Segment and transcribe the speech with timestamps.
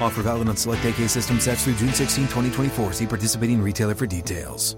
[0.00, 2.92] Offer valid on select AK system sets through June 16, 2024.
[2.92, 4.76] See participating retailer for details.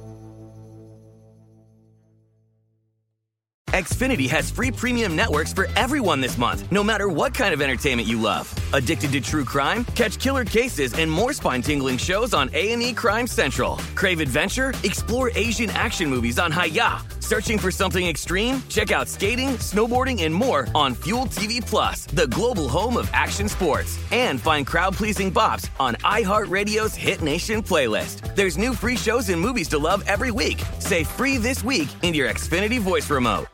[3.76, 8.08] Xfinity has free premium networks for everyone this month, no matter what kind of entertainment
[8.08, 8.48] you love.
[8.72, 9.84] Addicted to true crime?
[9.94, 13.76] Catch killer cases and more spine-tingling shows on A&E Crime Central.
[13.94, 14.72] Crave adventure?
[14.82, 17.15] Explore Asian action movies on Hi-YAH.
[17.26, 18.62] Searching for something extreme?
[18.68, 23.48] Check out skating, snowboarding, and more on Fuel TV Plus, the global home of action
[23.48, 23.98] sports.
[24.12, 28.36] And find crowd-pleasing bops on iHeartRadio's Hit Nation playlist.
[28.36, 30.62] There's new free shows and movies to love every week.
[30.78, 33.46] Say free this week in your Xfinity voice remote.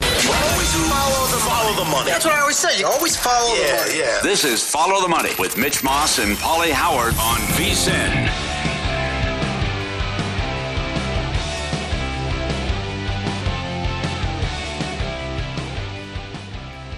[0.00, 2.10] Always follow the, follow the money.
[2.10, 2.78] That's what I always say.
[2.78, 3.98] You always follow yeah, the money.
[3.98, 4.20] Yeah.
[4.22, 8.41] This is Follow the Money with Mitch Moss and Paulie Howard on VSIN.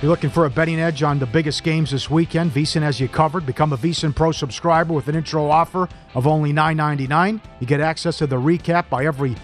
[0.04, 2.50] You're looking for a betting edge on the biggest games this weekend.
[2.50, 3.46] VSIN has you covered.
[3.46, 7.40] Become a VSIN Pro subscriber with an intro offer of only $9.99.
[7.58, 9.34] You get access to the recap by every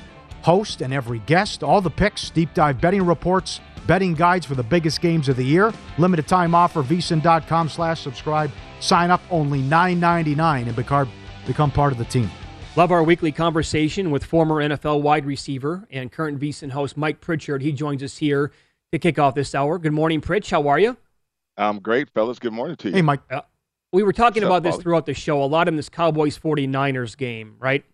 [0.42, 4.62] host and every guest, all the picks, deep dive betting reports, betting guides for the
[4.62, 5.72] biggest games of the year.
[5.96, 8.50] Limited time offer, vsin.com slash subscribe.
[8.80, 11.10] Sign up only $9.99 and become,
[11.46, 12.30] become part of the team.
[12.76, 17.62] Love our weekly conversation with former NFL wide receiver and current VSIN host Mike Pritchard.
[17.62, 18.52] He joins us here
[18.92, 19.78] to kick off this hour.
[19.78, 20.50] Good morning, Pritch.
[20.50, 20.96] How are you?
[21.56, 22.38] I'm great, fellas.
[22.38, 22.94] Good morning to you.
[22.94, 23.20] Hey, Mike.
[23.30, 23.42] Uh,
[23.92, 24.82] we were talking What's about up, this Paulie?
[24.82, 25.42] throughout the show.
[25.42, 27.84] A lot in this Cowboys 49ers game, right?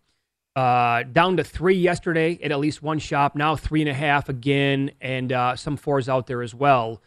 [0.54, 4.30] Uh, down to three yesterday at at least one shop, now three and a half
[4.30, 7.02] again, and uh, some fours out there as well.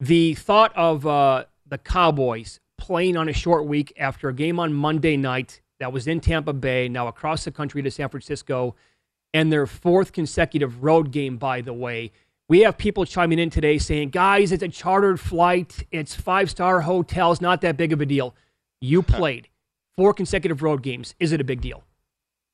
[0.00, 4.74] The thought of uh, the Cowboys playing on a short week after a game on
[4.74, 8.74] Monday night that was in Tampa Bay, now across the country to San Francisco,
[9.32, 12.12] and their fourth consecutive road game, by the way.
[12.52, 16.82] We have people chiming in today saying, guys, it's a chartered flight, it's five star
[16.82, 18.34] hotels, not that big of a deal.
[18.78, 19.48] You played
[19.96, 21.14] four consecutive road games.
[21.18, 21.82] Is it a big deal?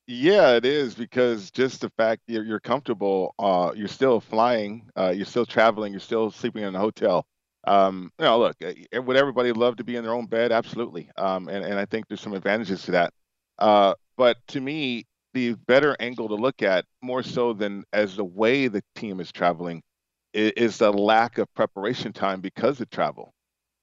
[0.07, 5.11] Yeah, it is because just the fact you're, you're comfortable, uh, you're still flying, uh,
[5.13, 7.25] you're still traveling, you're still sleeping in a hotel.
[7.67, 10.53] Um, you know, look, uh, would everybody love to be in their own bed?
[10.53, 11.11] Absolutely.
[11.17, 13.13] Um, and, and I think there's some advantages to that.
[13.57, 18.23] Uh, but to me, the better angle to look at, more so than as the
[18.23, 19.83] way the team is traveling,
[20.33, 23.33] is, the lack of preparation time because of travel.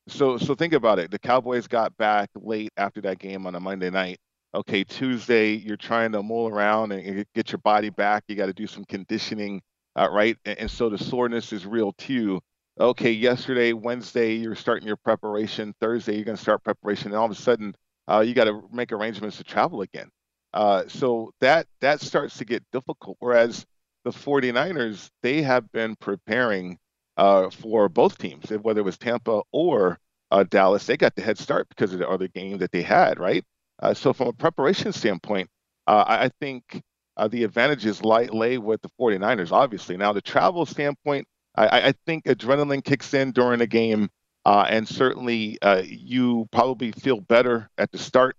[0.09, 1.11] So, so think about it.
[1.11, 4.19] The Cowboys got back late after that game on a Monday night
[4.57, 8.25] okay, Tuesday, you're trying to mull around and get your body back.
[8.27, 9.61] You got to do some conditioning,
[9.95, 10.37] uh, right?
[10.45, 12.41] And, and, so the soreness is real too.
[12.81, 15.75] Okay, yesterday, Wednesday, you're starting your preparation.
[15.81, 17.09] Thursday, you're going to start preparation.
[17.09, 17.75] And all of a sudden,
[18.09, 20.11] uh, you got to make arrangements to travel again.
[20.55, 23.17] Uh, so that that starts to get difficult.
[23.21, 23.67] Whereas
[24.06, 26.78] the 49ers, they have been preparing
[27.16, 29.98] uh, for both teams, whether it was Tampa or
[30.30, 30.86] uh, Dallas.
[30.86, 33.45] They got the head start because of the other game that they had, right?
[33.83, 35.48] Uh, so from a preparation standpoint,
[35.89, 36.83] uh, I, I think
[37.16, 39.97] uh, the advantages lie, lay with the 49ers, obviously.
[39.97, 41.27] Now, the travel standpoint,
[41.57, 44.09] I, I think adrenaline kicks in during a game,
[44.45, 48.36] uh, and certainly you probably feel better at the start,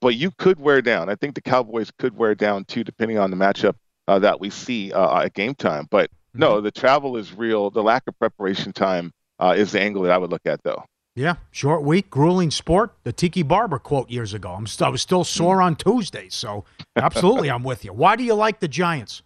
[0.00, 1.10] but you could wear down.
[1.10, 3.74] I think the Cowboys could wear down too, depending on the matchup
[4.10, 5.86] uh, that we see at game time.
[5.90, 7.70] But no, the travel is real.
[7.70, 10.84] The lack of preparation time is the angle that I would look at, though.
[11.16, 12.94] Yeah, short week, grueling sport.
[13.02, 14.52] The Tiki Barber quote years ago.
[14.52, 16.64] I'm st- I was still sore on Tuesday, so
[16.96, 17.92] absolutely, I'm with you.
[17.92, 19.22] Why do you like the Giants?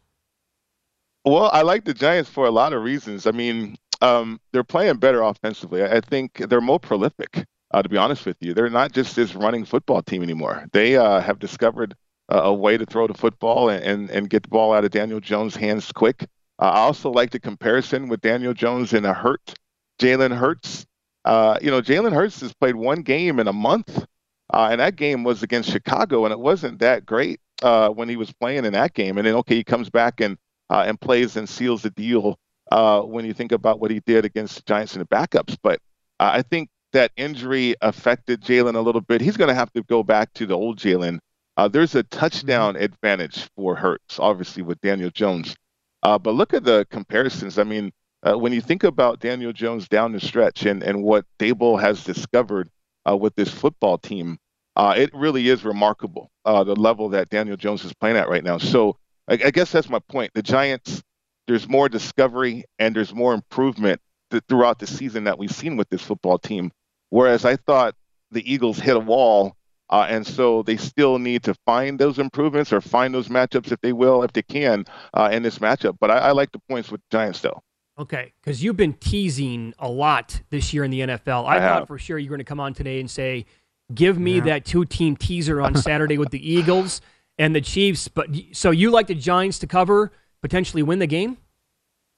[1.25, 3.27] Well, I like the Giants for a lot of reasons.
[3.27, 5.85] I mean, um, they're playing better offensively.
[5.85, 7.45] I think they're more prolific.
[7.71, 10.67] Uh, to be honest with you, they're not just this running football team anymore.
[10.73, 11.95] They uh, have discovered
[12.33, 14.91] uh, a way to throw the football and, and, and get the ball out of
[14.91, 16.23] Daniel Jones' hands quick.
[16.59, 19.55] Uh, I also like the comparison with Daniel Jones and a hurt
[20.01, 20.87] Jalen Hurts.
[21.25, 24.05] Uh, you know, Jalen Hurts has played one game in a month,
[24.53, 28.33] uh, and that game was against Chicago, and it wasn't that great when he was
[28.33, 29.17] playing in that game.
[29.17, 30.37] And then, okay, he comes back and
[30.71, 32.39] and plays and seals the deal
[32.71, 35.57] when you think about what he did against the Giants and the backups.
[35.63, 35.81] But
[36.21, 39.21] I think that injury affected Jalen a little bit.
[39.21, 41.19] He's going to have to go back to the old Jalen.
[41.57, 45.55] Uh, there's a touchdown advantage for Hurts, obviously, with Daniel Jones.
[46.03, 47.59] Uh, but look at the comparisons.
[47.59, 47.93] I mean,
[48.23, 52.03] uh, when you think about Daniel Jones down the stretch and, and what Daboll has
[52.05, 52.71] discovered
[53.09, 54.39] uh, with this football team,
[54.77, 58.43] uh, it really is remarkable uh, the level that Daniel Jones is playing at right
[58.43, 58.59] now.
[58.59, 58.97] So
[59.29, 60.33] I, I guess that's my point.
[60.35, 61.03] The Giants,
[61.47, 65.89] there's more discovery and there's more improvement th- throughout the season that we've seen with
[65.91, 66.73] this football team.
[67.11, 67.95] Whereas I thought
[68.31, 69.55] the Eagles hit a wall,
[69.91, 73.81] uh, and so they still need to find those improvements or find those matchups if
[73.81, 75.97] they will, if they can, uh, in this matchup.
[76.01, 77.63] But I, I like the points with Giants still.
[77.99, 81.47] Okay, because you've been teasing a lot this year in the NFL.
[81.47, 81.89] I, I thought have.
[81.89, 83.47] for sure you're going to come on today and say,
[83.95, 84.45] "Give me yeah.
[84.45, 87.01] that two-team teaser on Saturday with the Eagles
[87.39, 90.11] and the Chiefs." But so you like the Giants to cover,
[90.43, 91.37] potentially win the game?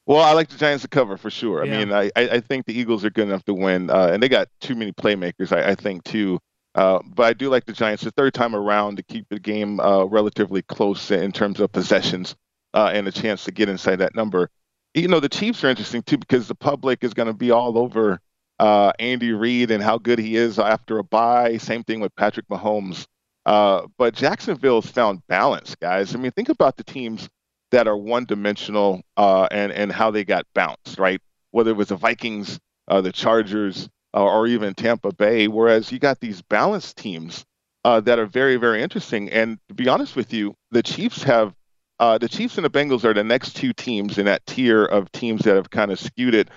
[0.07, 1.67] Well, I like the Giants to cover for sure.
[1.67, 1.75] Yeah.
[1.75, 4.29] I mean, I, I think the Eagles are good enough to win, uh, and they
[4.29, 6.39] got too many playmakers, I, I think, too.
[6.77, 9.81] Uh, but I do like the Giants the third time around to keep the game
[9.81, 12.37] uh, relatively close in terms of possessions
[12.75, 14.51] uh, and a chance to get inside that number.
[14.93, 17.79] You know, the Chiefs are interesting too because the public is going to be all
[17.79, 18.21] over
[18.59, 21.57] uh, Andy Reid and how good he is after a bye.
[21.57, 23.07] Same thing with Patrick Mahomes.
[23.47, 26.15] Uh, but Jacksonville's found balance, guys.
[26.15, 27.29] I mean, think about the teams
[27.71, 31.21] that are one dimensional uh, and and how they got bounced, right?
[31.53, 32.59] Whether it was the Vikings,
[32.89, 35.47] the Chargers, uh, or even Tampa Bay.
[35.47, 37.45] Whereas you got these balanced teams
[37.85, 39.31] uh, that are very very interesting.
[39.31, 41.55] And to be honest with you, the Chiefs have.
[41.99, 45.11] Uh, the Chiefs and the Bengals are the next two teams in that tier of
[45.13, 46.51] teams that have kind of skewed it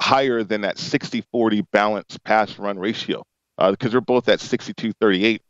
[0.00, 3.22] higher than that 60-40 balance pass run ratio
[3.58, 5.40] because uh, they're both at 62-38.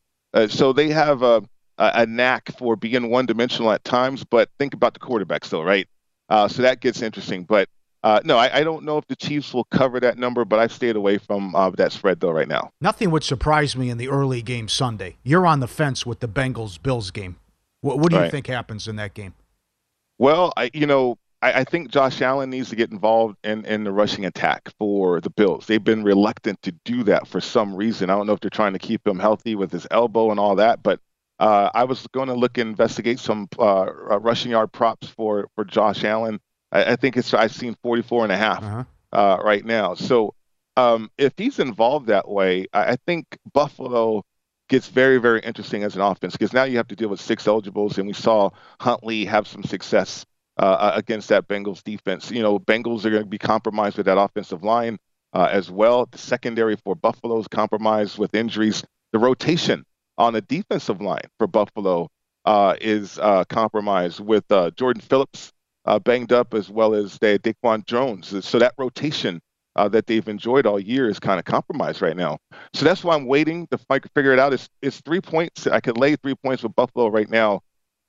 [0.50, 1.44] so they have a
[1.78, 5.88] a, knack for being one dimensional at times, but think about the quarterback still, right?
[6.28, 7.44] Uh, so that gets interesting.
[7.44, 7.68] But
[8.06, 10.70] uh, no, I, I, don't know if the Chiefs will cover that number, but I've
[10.70, 12.70] stayed away from uh, that spread though right now.
[12.80, 15.16] Nothing would surprise me in the early game Sunday.
[15.24, 17.34] You're on the fence with the Bengals Bills game.
[17.80, 18.30] What, what do you right.
[18.30, 19.34] think happens in that game?
[20.18, 23.82] Well, I you know I, I, think Josh Allen needs to get involved in, in
[23.82, 25.66] the rushing attack for the Bills.
[25.66, 28.08] They've been reluctant to do that for some reason.
[28.08, 30.54] I don't know if they're trying to keep him healthy with his elbow and all
[30.54, 31.00] that, but
[31.40, 35.48] uh, I was going to look and investigate some uh, uh, rushing yard props for,
[35.56, 36.40] for Josh Allen.
[36.76, 38.84] I, I, think it's I've seen 44 and a half uh-huh.
[39.12, 39.94] uh, right now.
[39.94, 40.34] So
[40.76, 44.24] um, if he's involved that way, I, I, think Buffalo
[44.68, 47.46] gets very very interesting as an offense because now you have to deal with six
[47.46, 48.50] eligibles, and we saw
[48.80, 50.26] Huntley have some success
[50.58, 52.30] uh, uh, against that Bengals defense.
[52.30, 54.98] You know, Bengals are going to be compromised with that offensive line
[55.34, 56.06] as well.
[56.10, 58.82] The secondary for Buffalo is compromised with injuries.
[59.12, 59.84] The rotation
[60.16, 62.08] on the defensive line for Buffalo
[62.46, 65.52] uh, is uh, compromised with uh, Jordan Phillips
[65.86, 68.44] uh, banged up as well as they, Daquan Jones.
[68.44, 69.40] So that rotation
[69.76, 72.38] uh, that they've enjoyed all year is kind of compromised right now.
[72.72, 73.78] So that's why I'm waiting to
[74.14, 74.52] figure it out.
[74.52, 75.66] It's, it's three points.
[75.66, 77.60] I could lay three points with Buffalo right now.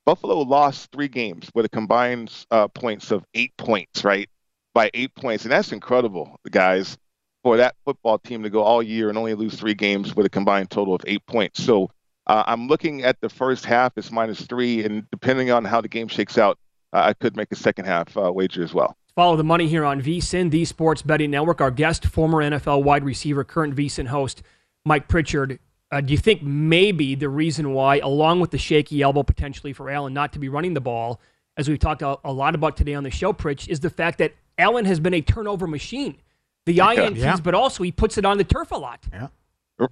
[0.05, 4.29] Buffalo lost three games with a combined uh, points of eight points, right?
[4.73, 5.43] By eight points.
[5.43, 6.97] And that's incredible, guys,
[7.43, 10.29] for that football team to go all year and only lose three games with a
[10.29, 11.61] combined total of eight points.
[11.61, 11.91] So
[12.25, 15.89] uh, I'm looking at the first half it's minus three, and depending on how the
[15.89, 16.57] game shakes out,
[16.93, 18.95] I could make a second half uh, wager as well.
[19.15, 21.59] Follow the money here on VSIN, the Sports Betting Network.
[21.59, 24.43] Our guest, former NFL wide receiver, current VSIN host,
[24.85, 25.59] Mike Pritchard.
[25.91, 29.89] Uh, do you think maybe the reason why, along with the shaky elbow potentially for
[29.89, 31.19] Allen not to be running the ball,
[31.55, 34.19] as we've talked a, a lot about today on the show, Pritch, is the fact
[34.19, 36.17] that Allen has been a turnover machine?
[36.65, 36.93] The yeah.
[36.93, 37.37] INTs, yeah.
[37.41, 39.03] but also he puts it on the turf a lot.
[39.11, 39.29] Yeah.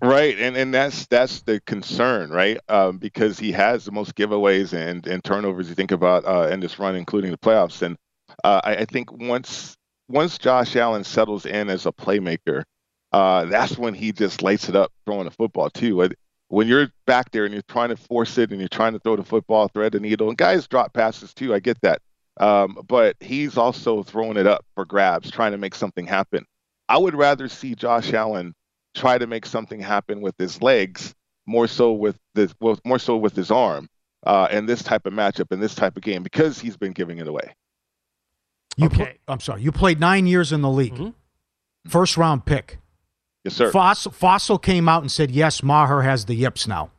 [0.01, 2.57] Right, and and that's that's the concern, right?
[2.69, 6.59] Um, because he has the most giveaways and and turnovers you think about uh, in
[6.59, 7.83] this run, including the playoffs.
[7.83, 7.95] And
[8.43, 9.77] uh, I, I, think once
[10.07, 12.63] once Josh Allen settles in as a playmaker,
[13.11, 16.09] uh, that's when he just lights it up throwing the football too.
[16.47, 19.15] When you're back there and you're trying to force it and you're trying to throw
[19.15, 21.53] the football, thread the needle, and guys drop passes too.
[21.53, 22.01] I get that,
[22.39, 26.43] um, but he's also throwing it up for grabs, trying to make something happen.
[26.89, 28.55] I would rather see Josh Allen
[28.95, 31.13] try to make something happen with his legs
[31.45, 33.87] more so with this well, more so with his arm
[34.25, 37.19] uh, in this type of matchup in this type of game because he's been giving
[37.19, 37.53] it away.
[38.77, 39.17] You pl- Okay.
[39.27, 39.61] I'm sorry.
[39.61, 40.95] You played nine years in the league.
[40.95, 41.89] Mm-hmm.
[41.89, 42.79] First round pick.
[43.43, 43.71] Yes, sir.
[43.71, 46.89] Fossil, Fossil came out and said, yes, Maher has the yips now.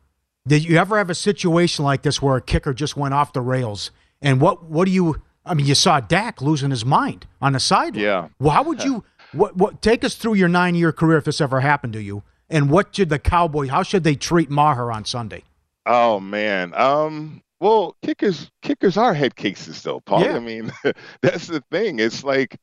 [0.47, 3.41] Did you ever have a situation like this where a kicker just went off the
[3.41, 3.91] rails?
[4.21, 5.21] And what what do you?
[5.45, 8.03] I mean, you saw Dak losing his mind on the sideline.
[8.03, 8.27] Yeah.
[8.39, 9.03] Well, how would you?
[9.33, 9.81] What what?
[9.81, 12.23] Take us through your nine year career if this ever happened to you.
[12.49, 13.69] And what did the Cowboys?
[13.69, 15.43] How should they treat Maher on Sunday?
[15.85, 16.73] Oh man.
[16.73, 17.41] Um.
[17.59, 20.23] Well, kickers kickers are head cases though, Paul.
[20.23, 20.35] Yeah.
[20.35, 20.71] I mean,
[21.21, 21.99] that's the thing.
[21.99, 22.57] It's like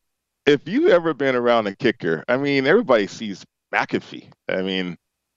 [0.46, 3.44] if you've ever been around a kicker, I mean, everybody sees
[3.74, 4.30] McAfee.
[4.48, 4.96] I mean,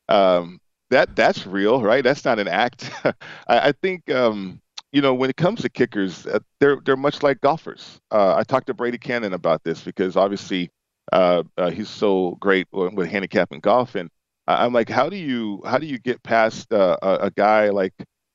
[0.10, 2.04] um, that that's real, right?
[2.04, 2.92] That's not an act.
[3.04, 3.14] I,
[3.48, 7.42] I think um, you know when it comes to kickers, uh, they're they're much like
[7.42, 8.00] golfers.
[8.12, 10.70] Uh, I talked to Brady Kannon about this because obviously
[11.12, 14.10] uh, uh, he's so great with, handicapping golf, and
[14.48, 17.94] I'm like, how do you how do you get past uh, a, a guy like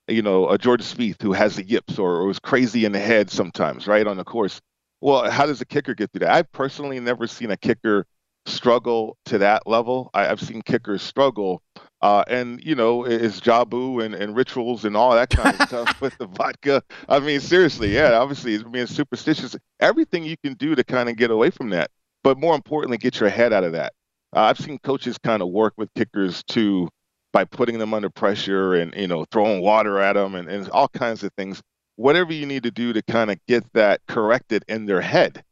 [0.09, 3.01] you know a Jordan Spieth who has the yips or, or is crazy in the
[3.01, 4.61] head sometimes, right on the course?
[5.01, 6.31] Well, how does a kicker get through that?
[6.31, 8.07] I've personally never seen a kicker
[8.47, 10.11] struggle to that level.
[10.15, 11.63] I, I've seen kickers struggle,
[12.01, 16.01] uh, and you know, it's Jabu and, and rituals and all that kind of stuff
[16.01, 16.83] with the vodka.
[17.09, 19.57] I mean, seriously, yeah, obviously, it's being superstitious.
[19.81, 21.91] Everything you can do to kind of get away from that,
[22.23, 23.93] but more importantly, get your head out of that.
[24.35, 26.89] Uh, I've seen coaches kind of work with kickers too
[27.33, 30.89] by putting them under pressure and you know throwing water at them and, and all
[30.89, 31.63] kinds of things.
[31.97, 35.43] Whatever you need to do to kind of get that corrected in their head,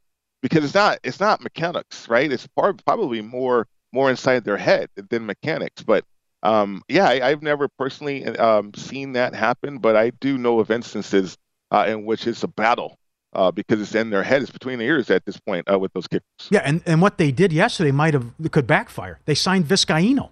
[0.41, 2.31] because it's not it's not mechanics, right?
[2.31, 5.83] It's part, probably more more inside their head than mechanics.
[5.83, 6.05] But
[6.43, 10.71] um, yeah, I, I've never personally um, seen that happen, but I do know of
[10.71, 11.37] instances
[11.69, 12.97] uh, in which it's a battle
[13.33, 15.93] uh, because it's in their head, it's between the ears at this point uh, with
[15.93, 16.23] those kickers.
[16.49, 19.19] Yeah, and, and what they did yesterday might have could backfire.
[19.25, 20.29] They signed Vizcaino,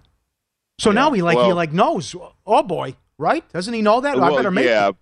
[0.78, 2.14] so now he like he like knows.
[2.46, 3.48] Oh boy, right?
[3.52, 4.16] Doesn't he know that?
[4.16, 4.96] I Well, better make yeah, it.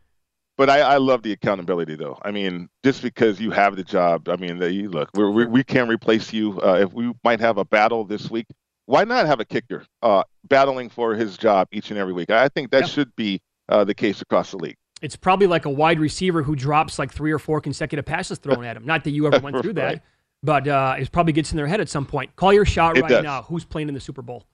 [0.57, 2.19] but I, I love the accountability though.
[2.23, 5.65] I mean, just because you have the job, I mean, you look, we're, we we
[5.65, 6.61] can't replace you.
[6.61, 8.47] Uh, if we might have a battle this week,
[8.87, 12.31] why not have a kicker uh, battling for his job each and every week?
[12.31, 12.91] I think that Yep.
[12.91, 14.77] should be uh, the case across the league.
[15.03, 18.65] It's probably like a wide receiver who drops like three or four consecutive passes thrown
[18.65, 18.85] at him.
[18.85, 20.03] Not that you ever went through that, Right.
[20.43, 22.35] but uh, it probably gets in their head at some point.
[22.37, 23.23] Call your shot It right does.
[23.25, 23.43] now.
[23.43, 24.45] Who's playing in the Super Bowl?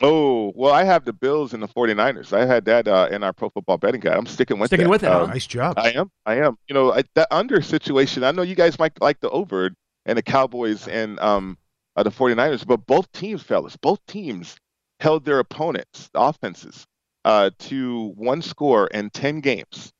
[0.00, 2.32] Oh, well, I have the Bills and the 49ers.
[2.32, 4.16] I had that uh, in our pro football betting guide.
[4.16, 4.90] I'm sticking with Sticking that.
[4.90, 5.22] with it, huh?
[5.24, 5.78] Um, Nice job.
[5.78, 6.10] I am.
[6.26, 6.58] I am.
[6.68, 9.70] You know, I, that under situation, I know you guys might like the over
[10.04, 11.56] and the Cowboys and um,
[11.94, 14.56] uh, the 49ers, but both teams, fellas, both teams
[14.98, 16.86] held their opponents, the offenses,
[17.24, 19.92] uh, to one score and 10 games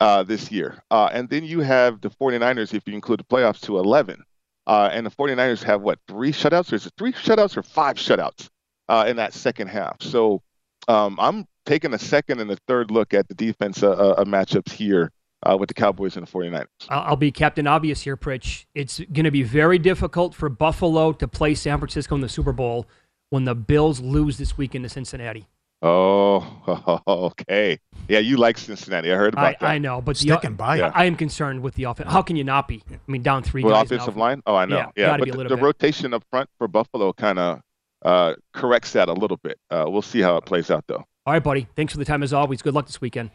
[0.00, 0.82] uh, this year.
[0.90, 4.22] Uh, and then you have the 49ers, if you include the playoffs, to 11.
[4.66, 6.72] Uh, and the 49ers have what, three shutouts?
[6.72, 8.48] Or is it three shutouts or five shutouts
[8.88, 10.02] uh, in that second half?
[10.02, 10.42] So
[10.88, 15.10] um, I'm taking a second and a third look at the defense uh, matchups here
[15.42, 16.66] uh, with the Cowboys and the 49ers.
[16.88, 18.66] I'll I'll be Captain Obvious here, Pritch.
[18.74, 22.52] It's going to be very difficult for Buffalo to play San Francisco in the Super
[22.52, 22.86] Bowl
[23.30, 25.46] when the Bills lose this weekend to Cincinnati.
[25.80, 27.78] Oh, okay.
[28.08, 29.12] Yeah, you like Cincinnati.
[29.12, 29.62] I heard about I, that.
[29.62, 30.82] I know, but Sticking the, by it.
[30.82, 32.10] I, I am concerned with the offense.
[32.10, 32.82] How can you not be?
[32.90, 34.22] I mean, down three With guys offensive now.
[34.22, 34.42] line?
[34.46, 34.76] Oh, I know.
[34.76, 37.60] Yeah, Yeah, gotta but the, the rotation up front for Buffalo kind of
[38.04, 39.58] uh, corrects that a little bit.
[39.70, 41.04] Uh, we'll see how it plays out, though.
[41.26, 41.68] All right, buddy.
[41.76, 42.62] Thanks for the time as always.
[42.62, 43.30] Good luck this weekend.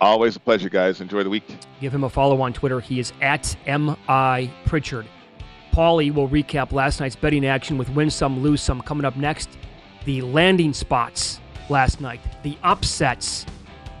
[0.00, 1.00] Always a pleasure, guys.
[1.00, 1.44] Enjoy the week.
[1.80, 2.78] Give him a follow on Twitter.
[2.78, 5.06] He is at MI Pritchard.
[5.72, 8.80] Paulie will recap last night's betting action with win some, lose some.
[8.82, 9.48] Coming up next,
[10.04, 13.46] the landing spots last night, the upsets.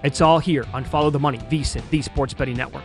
[0.04, 2.84] It's all here on Follow the Money, VSIN, the Sports Betting Network.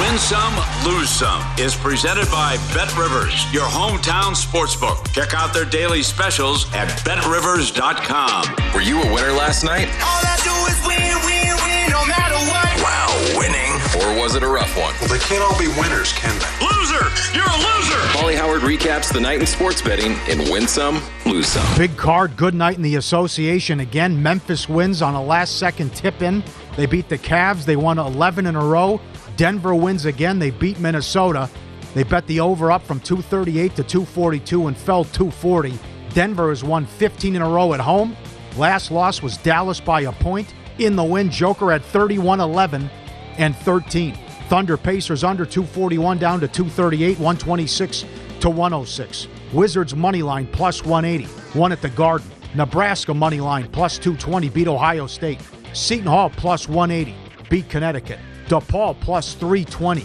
[0.00, 5.12] Win some, lose some is presented by Bet Rivers, your hometown sportsbook.
[5.12, 8.46] Check out their daily specials at betrivers.com.
[8.74, 9.88] Were you a winner last night?
[10.00, 12.72] All I do is win, win, win, no matter what.
[12.80, 13.70] Wow, winning.
[14.00, 14.94] Or was it a rough one?
[15.00, 16.64] Well, they can't all be winners, can they?
[16.64, 17.04] Loser!
[17.36, 18.00] You're a loser!
[18.16, 21.76] Paulie Howard recaps the night in sports betting in Win Some, Lose Some.
[21.76, 24.22] Big card, good night in the association again.
[24.22, 26.42] Memphis wins on a last second tip in.
[26.76, 27.66] They beat the Cavs.
[27.66, 28.98] They won 11 in a row.
[29.40, 30.38] Denver wins again.
[30.38, 31.48] They beat Minnesota.
[31.94, 35.78] They bet the over up from 238 to 242 and fell 240.
[36.12, 38.14] Denver has won 15 in a row at home.
[38.58, 40.52] Last loss was Dallas by a point.
[40.78, 42.90] In the win, Joker had 31 11
[43.38, 44.14] and 13.
[44.50, 48.04] Thunder Pacers under 241 down to 238, 126
[48.40, 49.26] to 106.
[49.54, 51.24] Wizards money line plus 180,
[51.58, 52.30] one at the Garden.
[52.54, 55.40] Nebraska money line plus 220 beat Ohio State.
[55.72, 57.16] Seton Hall plus 180
[57.48, 58.18] beat Connecticut.
[58.50, 60.04] DePaul plus 320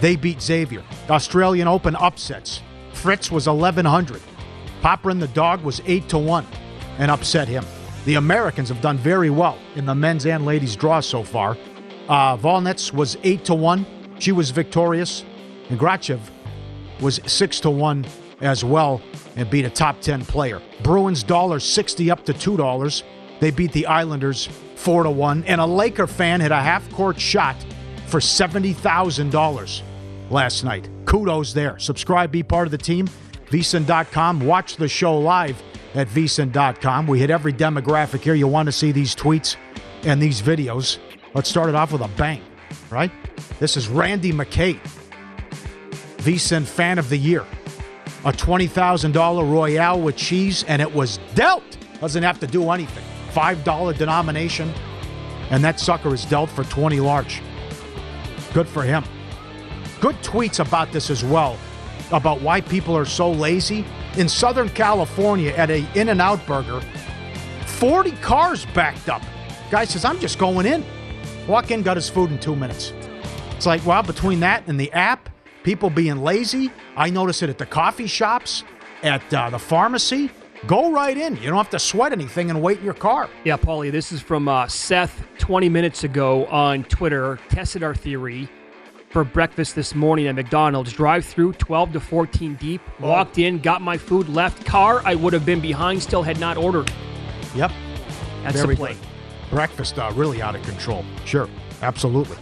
[0.00, 0.82] they beat Xavier.
[1.08, 2.62] Australian Open upsets.
[2.92, 4.20] Fritz was 1100.
[4.82, 6.46] Popyrin the dog was 8 to 1
[6.98, 7.64] and upset him.
[8.06, 11.56] The Americans have done very well in the men's and ladies draw so far.
[12.08, 13.86] Uh, Volynets was 8 to 1.
[14.18, 15.24] She was victorious.
[15.68, 16.20] And Grachev
[17.00, 18.06] was 6 to 1
[18.40, 19.02] as well
[19.36, 20.62] and beat a top 10 player.
[20.82, 23.02] Bruins dollar 60 up to $2.
[23.38, 24.48] They beat the Islanders
[24.80, 27.56] 4 to 1 and a Laker fan hit a half-court shot
[28.06, 29.82] for $70,000
[30.30, 30.88] last night.
[31.04, 31.78] Kudos there.
[31.78, 33.06] Subscribe, be part of the team.
[33.50, 34.40] VSiN.com.
[34.40, 35.60] Watch the show live
[35.94, 37.06] at VSiN.com.
[37.06, 38.34] We hit every demographic here.
[38.34, 39.56] You want to see these tweets
[40.04, 40.98] and these videos.
[41.34, 42.42] Let's start it off with a bang,
[42.90, 43.10] right?
[43.58, 44.80] This is Randy McKay,
[46.18, 47.44] VSiN Fan of the Year.
[48.24, 51.76] A $20,000 Royale with cheese, and it was dealt.
[52.00, 53.04] Doesn't have to do anything.
[53.30, 54.72] $5 denomination,
[55.50, 57.42] and that sucker is dealt for 20 large.
[58.52, 59.04] Good for him.
[60.00, 61.58] Good tweets about this as well,
[62.12, 63.84] about why people are so lazy.
[64.16, 66.80] In Southern California at a In-N-Out Burger,
[67.66, 69.22] 40 cars backed up.
[69.70, 70.84] Guy says, I'm just going in.
[71.46, 72.92] Walk in, got his food in two minutes.
[73.56, 75.28] It's like, well, between that and the app,
[75.62, 78.64] people being lazy, I notice it at the coffee shops,
[79.02, 80.30] at uh, the pharmacy.
[80.66, 81.36] Go right in.
[81.36, 83.30] You don't have to sweat anything and wait in your car.
[83.44, 87.38] Yeah, Paulie, this is from uh, Seth 20 minutes ago on Twitter.
[87.48, 88.48] Tested our theory
[89.08, 90.92] for breakfast this morning at McDonald's.
[90.92, 92.82] Drive through 12 to 14 deep.
[93.00, 95.00] Walked in, got my food, left car.
[95.06, 96.92] I would have been behind, still had not ordered.
[97.54, 97.72] Yep.
[98.42, 98.92] That's Very the play.
[98.94, 99.50] good.
[99.50, 101.04] Breakfast uh, really out of control.
[101.24, 101.48] Sure,
[101.82, 102.36] absolutely.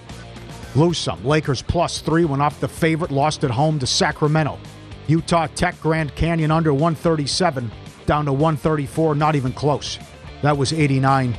[0.75, 1.25] Lose some.
[1.25, 4.59] Lakers plus three went off the favorite, lost at home to Sacramento.
[5.07, 7.71] Utah Tech Grand Canyon under 137,
[8.09, 9.99] down to 134, not even close.
[10.43, 11.37] That was 89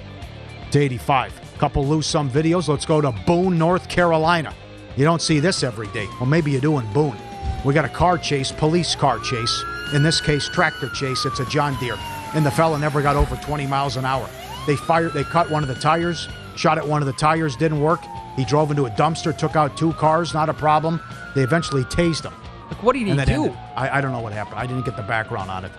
[0.71, 1.33] to 85.
[1.57, 2.69] Couple lose some videos.
[2.69, 4.53] Let's go to Boone, North Carolina.
[4.95, 6.07] You don't see this every day.
[6.21, 7.17] Well, maybe you do in Boone.
[7.65, 9.63] We got a car chase, police car chase.
[9.93, 11.25] In this case, tractor chase.
[11.25, 11.97] It's a John Deere.
[12.35, 14.29] And the fella never got over 20 miles an hour.
[14.67, 17.81] They fired, they cut one of the tires, shot at one of the tires, didn't
[17.81, 18.01] work.
[18.35, 21.01] He drove into a dumpster, took out two cars, not a problem.
[21.33, 22.33] They eventually tased him.
[22.69, 23.49] Like, what did he do?
[23.75, 24.59] I, I don't know what happened.
[24.59, 25.71] I didn't get the background on it.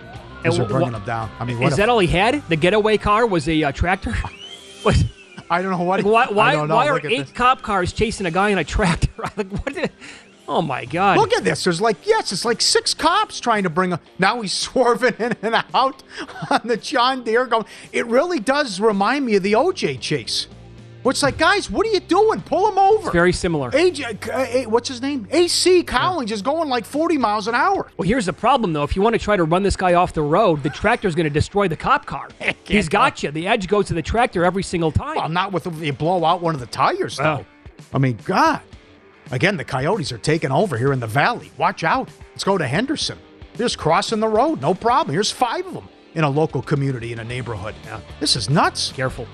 [0.43, 1.29] And bringing him down.
[1.39, 2.47] I mean, Is if- that all he had?
[2.49, 4.13] The getaway car was a uh, tractor?
[4.83, 5.03] What-
[5.51, 6.01] I don't know what.
[6.03, 6.73] Why why, know.
[6.73, 7.31] why are eight this.
[7.33, 9.09] cop cars chasing a guy in a tractor?
[9.37, 9.73] like, what?
[9.75, 9.89] The,
[10.47, 11.17] oh my God!
[11.17, 11.65] Look at this.
[11.65, 13.99] There's like yes, it's like six cops trying to bring him.
[14.17, 16.03] Now he's swerving in and out
[16.49, 17.45] on the John Deere.
[17.47, 17.65] Going.
[17.91, 20.47] It really does remind me of the OJ chase.
[21.03, 22.41] Which like, guys, what are you doing?
[22.41, 23.09] Pull him over.
[23.09, 23.71] Very similar.
[23.71, 25.27] AJ, uh, what's his name?
[25.31, 27.91] AC Cowlings is going like 40 miles an hour.
[27.97, 28.83] Well, here's the problem, though.
[28.83, 31.23] If you want to try to run this guy off the road, the tractor's going
[31.25, 32.29] to destroy the cop car.
[32.63, 33.31] He's got you.
[33.31, 35.15] The edge goes to the tractor every single time.
[35.15, 37.43] Well, not with you blow out one of the tires though.
[37.43, 37.45] Oh.
[37.93, 38.61] I mean, God.
[39.31, 41.51] Again, the Coyotes are taking over here in the valley.
[41.57, 42.09] Watch out.
[42.31, 43.17] Let's go to Henderson.
[43.55, 44.61] They're just crossing the road.
[44.61, 45.13] No problem.
[45.13, 47.73] Here's five of them in a local community in a neighborhood.
[48.19, 48.91] This is nuts.
[48.91, 49.27] Careful.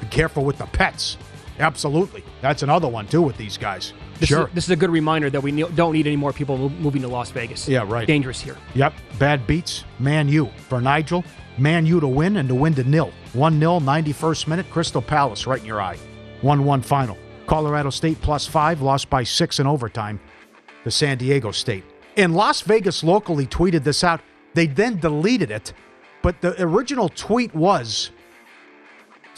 [0.00, 1.16] Be careful with the pets.
[1.58, 2.24] Absolutely.
[2.40, 3.92] That's another one too with these guys.
[4.18, 4.48] This sure.
[4.48, 7.08] Is, this is a good reminder that we don't need any more people moving to
[7.08, 7.68] Las Vegas.
[7.68, 8.06] Yeah, right.
[8.06, 8.56] Dangerous here.
[8.74, 8.94] Yep.
[9.18, 9.84] Bad beats.
[9.98, 11.24] Man U for Nigel.
[11.58, 13.12] Man U to win and to win to nil.
[13.34, 14.70] 1 0, 91st minute.
[14.70, 15.98] Crystal Palace right in your eye.
[16.40, 17.16] 1 1 final.
[17.50, 20.20] Colorado State plus five, lost by six in overtime
[20.84, 21.82] to San Diego State.
[22.16, 24.20] And Las Vegas locally tweeted this out.
[24.54, 25.72] They then deleted it,
[26.22, 28.12] but the original tweet was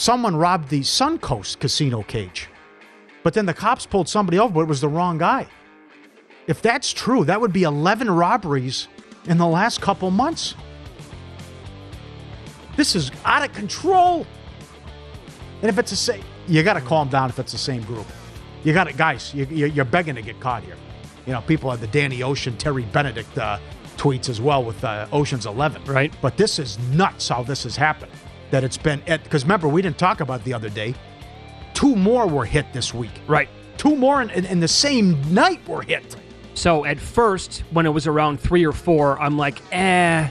[0.03, 2.49] someone robbed the Suncoast casino cage.
[3.23, 5.47] But then the cops pulled somebody over, but it was the wrong guy.
[6.49, 8.89] If that's true, that would be 11 robberies
[9.27, 10.57] in the last couple months.
[12.77, 14.27] This is out of control.
[15.61, 18.07] And if it's the same, you got to calm down if it's the same group.
[18.65, 20.77] You got to, guys, you, you're begging to get caught here.
[21.27, 23.61] You know, people have the Danny Ocean, Terry Benedict uh,
[23.97, 25.85] tweets as well with uh, Ocean's 11.
[25.85, 26.13] Right.
[26.21, 28.11] But this is nuts how this has happened.
[28.53, 30.95] That it's been, at because remember, we didn't talk about the other day.
[31.73, 33.11] Two more were hit this week.
[33.27, 33.49] Right.
[33.79, 36.17] Two more in, in, in the same night were hit.
[36.53, 40.29] So at first, when it was around three or four, I'm like, eh,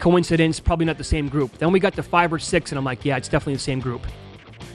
[0.00, 1.56] coincidence, probably not the same group.
[1.58, 3.78] Then we got to five or six, and I'm like, yeah, it's definitely the same
[3.78, 4.04] group.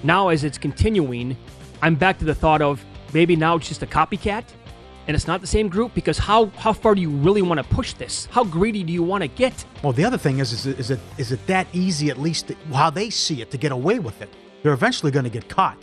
[0.03, 1.35] Now, as it's continuing,
[1.81, 4.45] I'm back to the thought of maybe now it's just a copycat,
[5.07, 7.63] and it's not the same group because how how far do you really want to
[7.75, 8.27] push this?
[8.31, 9.65] How greedy do you want to get?
[9.83, 12.51] Well, the other thing is, is, it- is it is it that easy, at least
[12.73, 14.29] how they see it, to get away with it?
[14.63, 15.77] They're eventually going to get caught.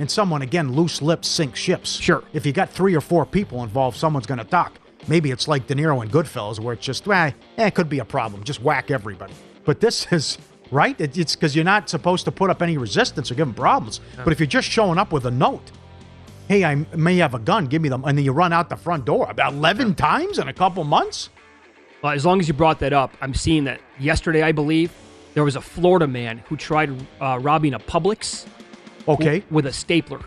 [0.00, 1.90] And someone, again, loose lips sink ships.
[2.00, 2.24] Sure.
[2.32, 4.72] If you got three or four people involved, someone's going to talk.
[5.06, 8.00] Maybe it's like De Niro and Goodfellas, where it's just, eh, eh, it could be
[8.00, 8.42] a problem.
[8.42, 9.34] Just whack everybody.
[9.64, 10.36] But this is,
[10.72, 11.00] right?
[11.00, 14.00] It, it's because you're not supposed to put up any resistance or give them problems.
[14.24, 15.70] But if you're just showing up with a note,
[16.48, 18.76] hey, I may have a gun, give me them, and then you run out the
[18.76, 21.30] front door about 11 times in a couple months?
[22.02, 24.92] Well, as long as you brought that up, I'm seeing that yesterday, I believe,
[25.32, 28.46] there was a Florida man who tried uh, robbing a Publix.
[29.08, 29.40] Okay.
[29.40, 30.20] w- with a stapler.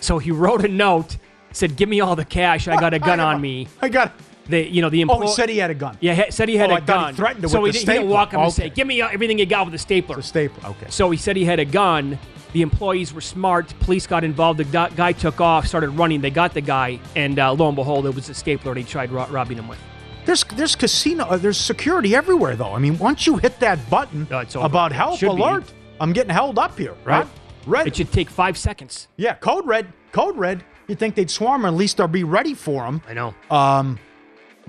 [0.00, 1.16] so he wrote a note,
[1.52, 2.68] said, "Give me all the cash.
[2.68, 4.12] I got a gun on me." I got.
[4.48, 5.98] The you know the Oh, employee he said he had a gun.
[6.00, 7.10] Yeah, he said he had Oh, a I gun.
[7.14, 8.86] he threatened it so with he, the didn't- he didn't walk up and say, "Give
[8.86, 10.70] me uh, everything you got with the stapler." The stapler.
[10.70, 10.86] Okay.
[10.90, 12.18] So he said he had a gun.
[12.52, 13.74] The employees were smart.
[13.80, 14.58] Police got involved.
[14.60, 14.64] The
[14.96, 16.20] guy took off, started running.
[16.20, 19.10] They got the guy, and uh, lo and behold, it was stapler, and he tried
[19.10, 19.78] ro- robbing him with.
[20.24, 22.72] There's there's casino uh, there's security everywhere though.
[22.72, 25.42] I mean, once you hit that button Uh, about help should be.
[25.42, 26.94] alert, I'm getting held up here.
[27.04, 27.20] Right.
[27.20, 27.28] Right.
[27.66, 27.86] Red.
[27.88, 29.08] It should take five seconds.
[29.16, 29.34] yeah.
[29.34, 29.92] Code red.
[30.12, 30.64] Code red.
[30.88, 33.02] You'd think they'd swarm or at least they'll be ready for him.
[33.08, 33.34] I know.
[33.50, 33.98] Um,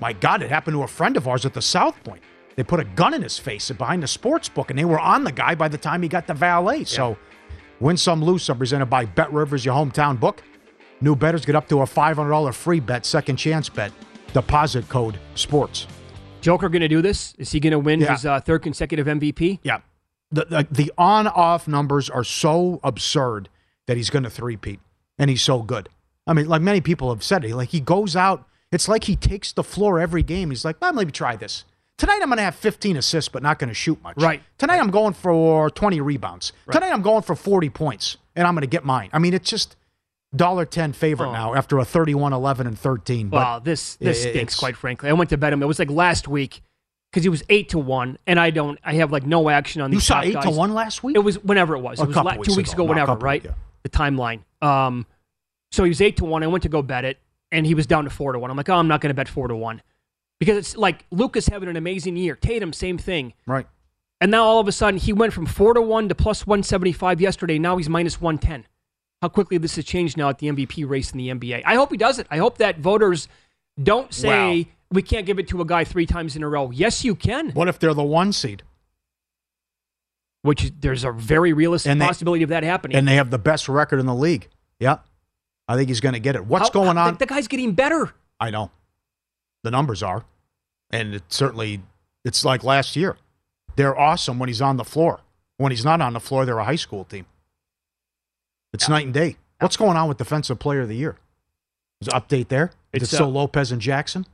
[0.00, 2.22] my God, it happened to a friend of ours at the South Point.
[2.56, 5.22] They put a gun in his face behind the sports book, and they were on
[5.22, 6.82] the guy by the time he got the valet.
[6.84, 7.16] So,
[7.80, 8.58] win some, lose some.
[8.58, 10.42] Presented by Bet Rivers, your hometown book.
[11.00, 13.92] New bettors get up to a $500 free bet, second chance bet.
[14.32, 15.86] Deposit code sports.
[16.40, 17.34] Joker going to do this?
[17.38, 18.12] Is he going to win Yeah.
[18.12, 19.60] his uh, third consecutive MVP?
[19.62, 19.78] Yeah.
[20.30, 23.48] The, the, the on off numbers are so absurd
[23.86, 24.78] that he's going to three-peat,
[25.18, 25.88] and he's so good.
[26.26, 29.52] I mean, like many people have said, like he goes out, it's like he takes
[29.52, 30.50] the floor every game.
[30.50, 31.64] He's like, well, let me try this.
[31.98, 34.16] Tonight I'm going to have 15 assists, but not going to shoot much.
[34.18, 34.40] Right.
[34.56, 36.52] Tonight I'm going for 20 rebounds.
[36.66, 36.74] Right.
[36.74, 39.10] Tonight I'm going for 40 points, and I'm going to get mine.
[39.12, 39.74] I mean, it's just
[40.36, 41.32] dollar ten favorite Oh.
[41.32, 43.28] now after a 31, 11, and 13.
[43.30, 44.56] But Wow, this this it- stinks.
[44.58, 45.60] Quite frankly, I went to bet him.
[45.62, 46.62] It was like last week
[47.10, 48.78] because he was eight to one, and I don't.
[48.84, 51.16] I have like no action on You saw eight to one last week?
[51.16, 51.98] It was whenever it was.
[51.98, 52.84] A It was la- two weeks weeks ago.
[52.84, 53.44] ago, whenever, couple, right?
[53.44, 53.52] yeah.
[53.82, 54.40] The timeline.
[54.62, 55.04] Um,
[55.72, 56.44] so he was eight to one.
[56.44, 57.18] I went to go bet it,
[57.50, 58.50] and he was down to four to one.
[58.52, 59.82] I'm like, oh, I'm not going to bet four to one
[60.38, 62.36] because it's like Luka's having an amazing year.
[62.36, 63.32] Tatum, same thing.
[63.46, 63.66] Right.
[64.20, 66.62] And now all of a sudden he went from four to one to plus one
[66.62, 67.58] seventy five yesterday.
[67.58, 68.66] Now he's minus one ten.
[69.22, 71.62] How quickly this has changed now at the MVP race in the NBA.
[71.66, 72.26] I hope he does it.
[72.30, 73.26] I hope that voters
[73.82, 74.66] don't say Wow.
[74.92, 76.70] we can't give it to a guy three times in a row.
[76.70, 77.50] Yes, you can.
[77.50, 78.62] What if they're the one seed?
[80.42, 82.96] which there's a very realistic And they- possibility of that happening.
[82.96, 84.48] And they have the best record in the league.
[84.78, 84.98] Yeah.
[85.66, 86.46] I think he's going to get it.
[86.46, 87.14] What's How- going on?
[87.14, 88.12] The, the guy's getting better.
[88.40, 88.70] I know.
[89.64, 90.24] The numbers are.
[90.90, 91.82] And it certainly
[92.24, 93.16] it's like last year.
[93.76, 95.20] They're awesome when he's on the floor.
[95.56, 97.26] When he's not on the floor, they're a high school team.
[98.72, 99.36] It's night and day.
[99.60, 101.16] What's going on with defensive player of the year?
[102.00, 102.72] Is an update there?
[102.92, 104.26] Is It's, it still uh, Lopez and Jackson?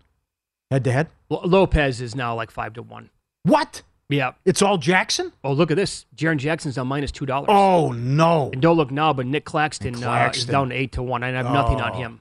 [0.71, 1.09] Head to head?
[1.31, 3.11] Lo- Lopez is now like five to one.
[3.45, 3.83] What?
[4.09, 4.33] Yeah.
[4.45, 5.33] It's all Jackson?
[5.43, 6.05] Oh, look at this.
[6.15, 7.49] Jaren Jackson's down minus two dollars.
[7.51, 8.51] Oh no.
[8.53, 11.23] And don't look now, but Nic Claxton, Uh, is down eight to one.
[11.23, 11.97] I have nothing on Oh.
[11.97, 12.21] him.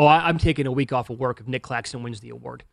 [0.00, 2.64] Oh, I, I'm taking a week off of work if Nic Claxton wins the award.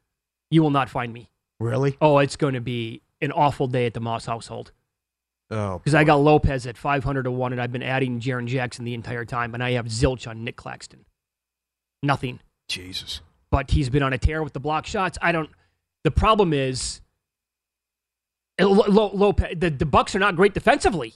[0.49, 1.29] You will not find me.
[1.59, 1.97] Really?
[1.99, 4.71] Oh, it's going to be an awful day at the Moss household
[5.51, 5.77] Oh.
[5.79, 8.93] because I got Lopez at 500 to one, and I've been adding Jaren Jackson the
[8.93, 11.05] entire time, and I have zilch on Nic Claxton.
[12.01, 12.39] Nothing.
[12.69, 13.19] Jesus.
[13.51, 15.17] But he's been on a tear with the block shots.
[15.21, 15.49] I don't.
[16.05, 17.01] The problem is,
[18.59, 19.55] Lo- Lo- Lopez.
[19.57, 21.13] The, the Bucks are not great defensively.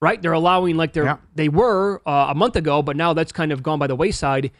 [0.00, 0.20] Right?
[0.20, 1.16] They're allowing like they're Yeah.
[1.34, 4.50] they were uh, a month ago, but now that's kind of gone by the wayside.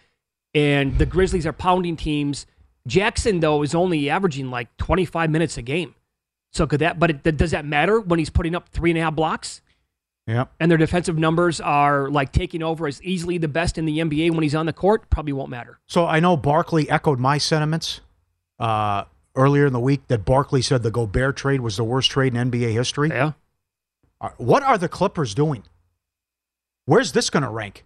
[0.55, 2.47] And the Grizzlies are pounding teams.
[2.87, 5.95] Jackson though is only averaging like 25 minutes a game.
[6.53, 6.99] So could that?
[6.99, 9.61] But it, does that matter when he's putting up three and a half blocks?
[10.27, 10.47] Yeah.
[10.59, 14.31] and their defensive numbers are like taking over as easily the best in the NBA
[14.31, 15.79] when he's on the court, probably won't matter.
[15.87, 18.01] So I know Barkley echoed my sentiments
[18.59, 19.05] uh,
[19.37, 22.51] earlier in the week that Barkley said the Gobert trade was the worst trade in
[22.51, 23.11] NBA history.
[23.11, 23.33] Yeah.
[24.19, 25.65] Uh, What are the Clippers doing?
[26.87, 27.85] Where's this going to rank?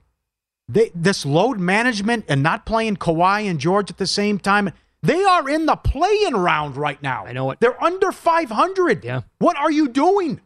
[0.69, 4.71] They, this load management and not playing Kawhi and George at the same time.
[5.03, 7.25] They are in the play-in round right now.
[7.25, 7.61] I know it.
[7.61, 9.05] They're under 500.
[9.05, 9.23] Yeah.
[9.39, 10.41] What are you doing?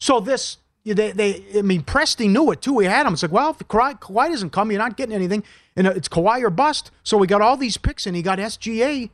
[0.00, 2.78] So this, they, they, I mean, Presti knew it too.
[2.78, 3.14] He had him.
[3.14, 5.44] It's like, well, if Kawhi, Kawhi doesn't come, you're not getting anything,
[5.76, 6.90] and uh, it's Kawhi or bust.
[7.02, 9.10] So we got all these picks, and he got SGA.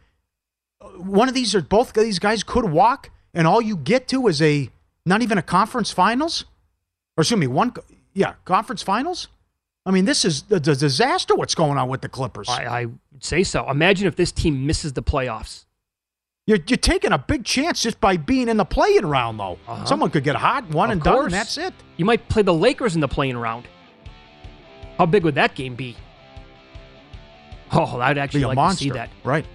[0.81, 4.09] Uh, one of these or both of these guys could walk, and all you get
[4.09, 4.71] to is a
[5.07, 6.45] not even a conference finals,
[7.17, 7.73] or excuse me, one,
[8.15, 9.29] yeah, conference finals.
[9.89, 11.35] I mean, this is a, a disaster.
[11.35, 12.47] What's going on with the Clippers?
[12.49, 13.69] I, I would say so.
[13.71, 15.65] Imagine if this team misses the playoffs.
[16.47, 19.59] You're, you're taking a big chance just by being in the play-in round, though.
[19.67, 19.85] Uh-huh.
[19.87, 21.25] Someone could get hot, one Of and done, course.
[21.27, 21.73] and that's it.
[21.97, 23.67] You might play the Lakers in the playing round.
[24.99, 25.97] How big would that game be?
[27.73, 29.11] Oh, I'd actually Be a like monster, to see that.
[29.25, 29.47] right?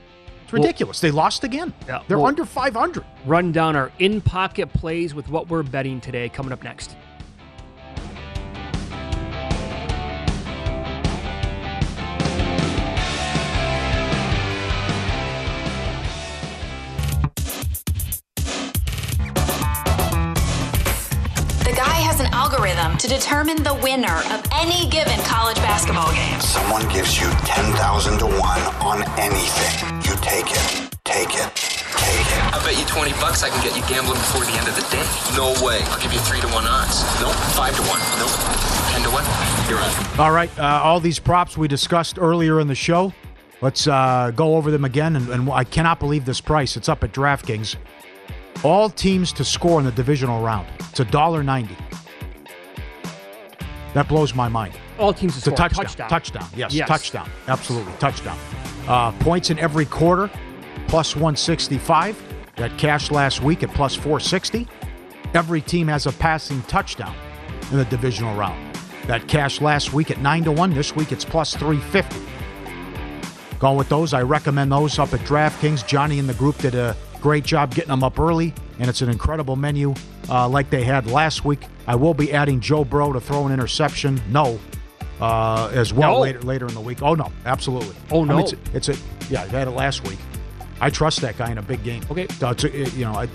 [0.43, 1.00] It's Well- ridiculous.
[1.00, 1.74] they lost again.
[1.88, 3.04] Yeah, They're well- under 500.
[3.26, 6.96] Run down our in pocket plays with what we're betting today coming up next.
[22.93, 26.39] Algorithm to determine the winner of any given college basketball game.
[26.39, 28.39] Someone gives you 10,000 to 1
[28.82, 30.01] on anything.
[30.03, 30.89] You take it.
[31.03, 31.49] Take it.
[31.56, 32.53] Take it.
[32.53, 34.86] I bet you 20 bucks I can get you gambling before the end of the
[34.91, 35.03] day.
[35.36, 35.82] No way.
[35.84, 37.03] I'll give you 3 to 1 odds.
[37.21, 37.36] Nope.
[37.56, 37.99] 5 to 1.
[38.19, 38.32] Nope.
[38.91, 39.69] 10 to 1.
[39.69, 40.19] You're on.
[40.19, 43.13] All right, uh, all these props we discussed earlier in the show.
[43.62, 45.15] Let's uh, go over them again.
[45.15, 46.75] And, and I cannot believe this price.
[46.75, 47.77] It's up at DraftKings.
[48.63, 50.67] All teams to score in the divisional round.
[50.79, 51.75] It's a dollar ninety.
[53.93, 54.73] That blows my mind.
[54.99, 55.69] All teams to It's a score.
[55.69, 56.10] touchdown.
[56.10, 56.47] Touchdown.
[56.56, 56.88] Yes, Yes.
[56.88, 57.29] touchdown.
[57.47, 58.38] Absolutely, touchdown.
[58.88, 60.29] Uh, points in every quarter,
[60.88, 62.15] plus 165.
[62.56, 64.67] That cash last week at plus 460.
[65.34, 67.15] Every team has a passing touchdown
[67.71, 68.75] in the divisional round.
[69.08, 70.73] That cash last week at 9 to 1.
[70.73, 72.19] This week it's plus 350.
[73.60, 75.86] Going with those, I recommend those up at DraftKings.
[75.88, 78.53] Johnny and the group did a great job getting them up early,
[78.84, 79.93] and it's an incredible menu
[80.28, 81.62] uh, like they had last week.
[81.88, 84.22] I will be adding Joe Burrow to throw an interception.
[84.30, 84.60] No.
[85.22, 86.19] Uh, as well No.
[86.19, 87.02] later later in the week.
[87.02, 87.96] Oh no, absolutely.
[88.12, 88.39] Oh, I mean, no.
[88.39, 88.96] it's, a, it's a
[89.30, 89.43] yeah.
[89.43, 90.19] I had it last week.
[90.82, 92.04] I trust that guy in a big game.
[92.12, 92.28] Okay.
[92.39, 93.30] So it's a, you know, a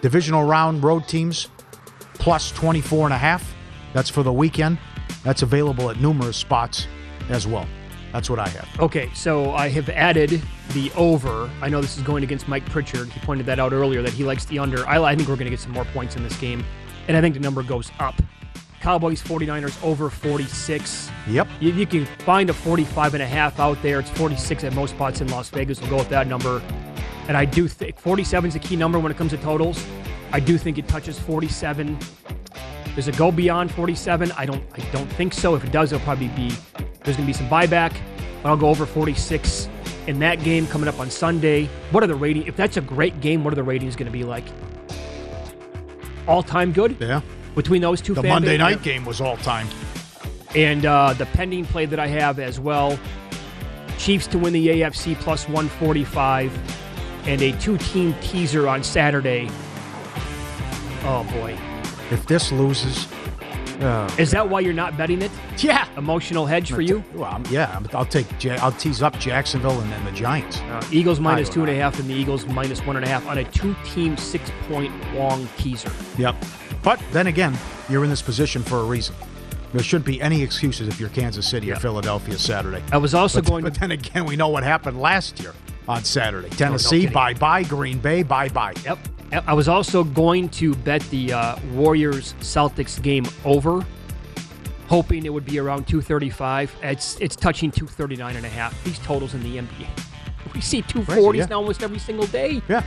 [0.00, 1.46] divisional round road teams
[2.14, 3.54] plus 24 and a half.
[3.92, 4.78] That's for the weekend.
[5.22, 6.88] That's available at numerous spots
[7.28, 7.68] as well.
[8.12, 8.68] That's what I have.
[8.80, 11.50] Okay, so I have added the over.
[11.60, 13.08] I know this is going against Mike Pritchard.
[13.08, 14.86] He pointed that out earlier that he likes the under.
[14.86, 16.64] I, I think we're going to get some more points in this game,
[17.08, 18.14] and I think the number goes up.
[18.80, 21.10] Cowboys 49ers over 46.
[21.28, 21.48] Yep.
[21.60, 24.00] You, you can find a 45 and a half out there.
[24.00, 25.80] It's 46 at most spots in Las Vegas.
[25.80, 26.62] We'll go with that number.
[27.28, 29.84] And I do think 47 is a key number when it comes to totals.
[30.32, 31.98] I do think it touches 47.
[32.96, 34.32] Does it go beyond 47?
[34.32, 35.54] I don't I don't think so.
[35.54, 36.52] If it does, it'll probably be
[37.04, 37.94] there's gonna be some buyback.
[38.42, 39.68] But I'll go over 46
[40.06, 41.66] in that game coming up on Sunday.
[41.90, 42.46] What are the rating?
[42.46, 44.44] If that's a great game, what are the ratings gonna be like?
[46.26, 46.96] All time good?
[47.00, 47.20] Yeah.
[47.54, 49.66] Between those two The Monday night game was all time.
[50.54, 52.98] and uh, the pending play that I have as well
[53.98, 56.58] Chiefs to win the AFC plus 145,
[57.26, 59.48] and a two team teaser on Saturday
[61.02, 61.56] Oh boy.
[62.10, 63.06] If this loses,
[63.80, 65.30] uh, Is that why you're not betting it?
[65.58, 65.86] Yeah.
[65.98, 67.04] Emotional hedge for you?
[67.14, 68.26] well, I'm- yeah, I'm- I'll take.
[68.42, 70.58] Ja- I'll tease up Jacksonville and then the Giants.
[70.58, 73.38] Uh, Eagles two and a half and the Eagles minus one and a half on
[73.38, 75.92] a two-team six-point long teaser.
[76.18, 76.34] Yep.
[76.82, 77.56] But then again,
[77.88, 79.14] you're in this position for a reason.
[79.72, 82.82] There shouldn't be any excuses if you're Kansas City or Philadelphia Saturday.
[82.90, 85.52] I was also going But then again, we know what happened last year
[85.86, 86.48] on Saturday.
[86.48, 87.12] no Tennessee, kidding.
[87.12, 87.62] bye bye.
[87.64, 88.74] Green Bay, bye bye.
[88.84, 88.98] Yep.
[89.32, 93.84] I was also going to bet the uh, Warriors Celtics game over,
[94.88, 96.74] hoping it would be around 235.
[96.82, 98.82] It's it's touching 239 and a half.
[98.84, 99.86] These totals in the NBA.
[100.54, 101.46] We see 240s yeah.
[101.46, 102.60] now almost every single day.
[102.68, 102.82] Yeah,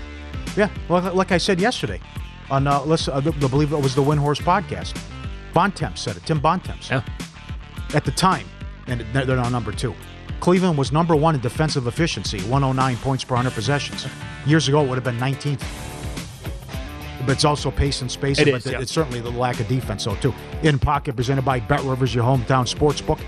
[0.58, 0.70] yeah.
[0.90, 2.02] Well, like I said yesterday,
[2.50, 5.00] on uh, listen, I believe it was the Windhorst podcast.
[5.54, 6.26] Bontemps said it.
[6.26, 6.90] Tim Bontemps.
[6.90, 7.04] Yeah.
[7.94, 8.48] At the time,
[8.88, 9.96] and they're they're now number two.
[10.42, 14.06] Cleveland was number one in defensive efficiency, 109 points per 100 possessions.
[14.46, 15.93] Years ago, it would have been 19th.
[17.26, 18.40] But it's also pace and space.
[18.40, 18.82] It but is, yeah.
[18.82, 20.34] it's certainly the lack of defense, though, too.
[20.64, 23.20] In Pocket, presented by Bet Rivers, your hometown sports book.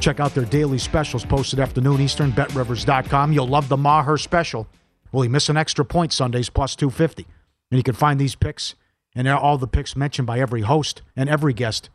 [0.00, 3.32] Check out their daily specials posted afternoon Eastern, betrivers.com.
[3.32, 4.66] You'll love the Maher special.
[5.12, 7.26] Will he miss an extra point Sundays plus 250?
[7.70, 8.74] And you can find these picks
[9.16, 11.88] and all the picks mentioned by every host and every guest.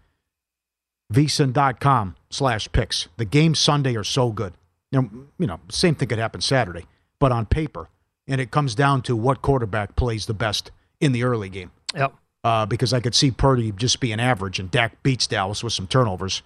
[1.13, 3.07] VSiN.com slash picks.
[3.17, 4.53] The games Sunday are so good.
[4.91, 6.85] Now, you know, same thing could happen Saturday,
[7.19, 7.89] but on paper.
[8.27, 11.71] And it comes down to what quarterback plays the best in the early game.
[11.95, 12.13] Yep.
[12.43, 15.87] Uh, because I could see Purdy just being average, and Dak beats Dallas with some
[15.87, 16.41] turnovers.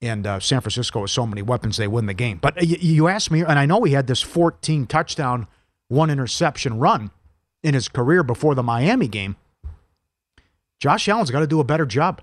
[0.00, 2.38] And uh, San Francisco has so many weapons, they win the game.
[2.38, 5.46] But uh, you, you asked me, and I know he had this 14 touchdown,
[5.88, 7.10] one interception run
[7.62, 9.36] in his career before the Miami game.
[10.78, 12.20] Josh Allen's got to do a better job.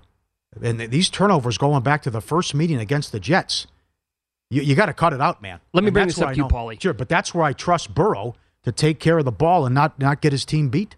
[0.62, 3.66] And these turnovers going back to the first meeting against the Jets,
[4.50, 5.60] you, you got to cut it out, man.
[5.72, 6.80] Let me And bring this up to you, Paulie.
[6.80, 9.98] Sure, but that's where I trust Burrow to take care of the ball and not
[9.98, 10.94] not get his team beat.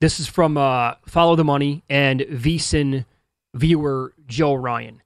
[0.00, 3.06] This is from uh, Follow the Money and VSiN
[3.54, 5.02] viewer Joe Ryan.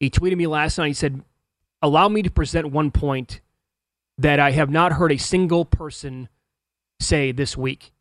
[0.00, 0.88] He tweeted me last night.
[0.88, 1.22] He said,
[1.80, 3.40] Allow me to present one point
[4.18, 6.28] that I have not heard a single person
[7.00, 7.92] say this week.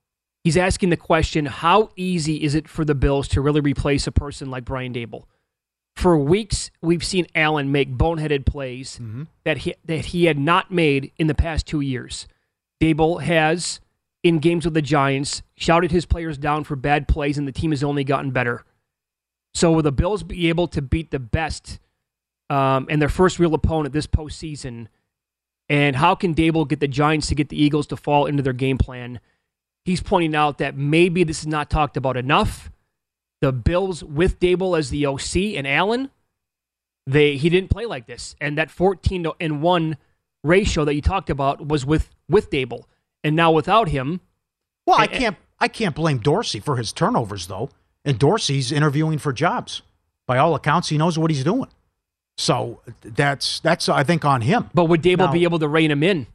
[0.44, 4.12] He's asking the question How easy is it for the Bills to really replace a
[4.12, 5.26] person like Brian Daboll?
[5.96, 8.98] For weeks, we've seen Allen make boneheaded plays
[9.44, 12.28] that, he, that he had not made in the past two years.
[12.82, 13.82] Daboll has,
[14.24, 17.72] in games with the Giants, shouted his players down for bad plays, and the team
[17.72, 18.64] has only gotten better.
[19.54, 21.80] So, will the Bills be able to beat the best
[22.50, 24.88] um, and their first real opponent this postseason?
[25.70, 28.54] And how can Daboll get the Giants to get the Eagles to fall into their
[28.54, 29.20] game plan?
[29.86, 32.70] He's pointing out that maybe this is not talked about enough.
[33.42, 36.12] The Bills with Daboll as the OC and Allen,
[37.08, 39.98] they he didn't play like this, and that fourteen and one
[40.44, 42.84] ratio that you talked about was with with Daboll,
[43.24, 44.22] and now without him,
[44.86, 47.70] Well, I can't I can't blame Dorsey for his turnovers though.
[48.04, 49.84] And Dorsey's interviewing for jobs.
[50.28, 51.68] By all accounts, he knows what he's doing.
[52.38, 54.70] So that's that's I think on him.
[54.74, 56.28] But would Daboll Now- be able to rein him in?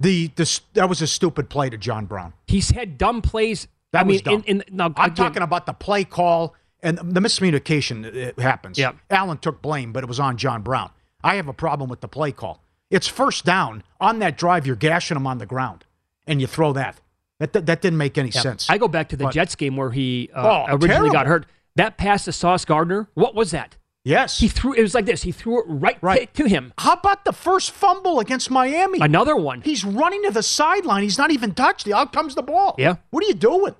[0.00, 2.32] The, the that was a stupid play to John Brown.
[2.48, 3.68] He's had dumb plays.
[3.92, 4.44] That I was mean, dumb.
[4.46, 8.76] In, in, now, I'm again, talking about the play call and the miscommunication it happens.
[8.76, 8.92] Yeah.
[9.08, 10.90] Allen took blame, but it was on John Brown.
[11.22, 12.60] I have a problem with the play call.
[12.90, 14.66] It's first down on that drive.
[14.66, 15.84] You're gashing him on the ground,
[16.26, 17.00] and you throw that.
[17.40, 18.40] That that, that didn't make any Yeah.
[18.40, 18.68] sense.
[18.70, 21.46] I go back to the But- Jets game where he uh, Oh, originally got hurt.
[21.76, 23.76] That pass to Sauce Gardner, what was that?
[24.04, 24.38] Yes.
[24.38, 25.22] He threw it was like this.
[25.22, 26.32] He threw it right, Right.
[26.34, 26.72] to, to him.
[26.78, 29.00] How about the first fumble against Miami?
[29.00, 29.62] Another one.
[29.62, 31.02] He's running to the sideline.
[31.02, 31.88] He's not even touched.
[31.88, 32.74] Out comes the ball.
[32.78, 32.96] Yeah.
[33.10, 33.74] What are you doing?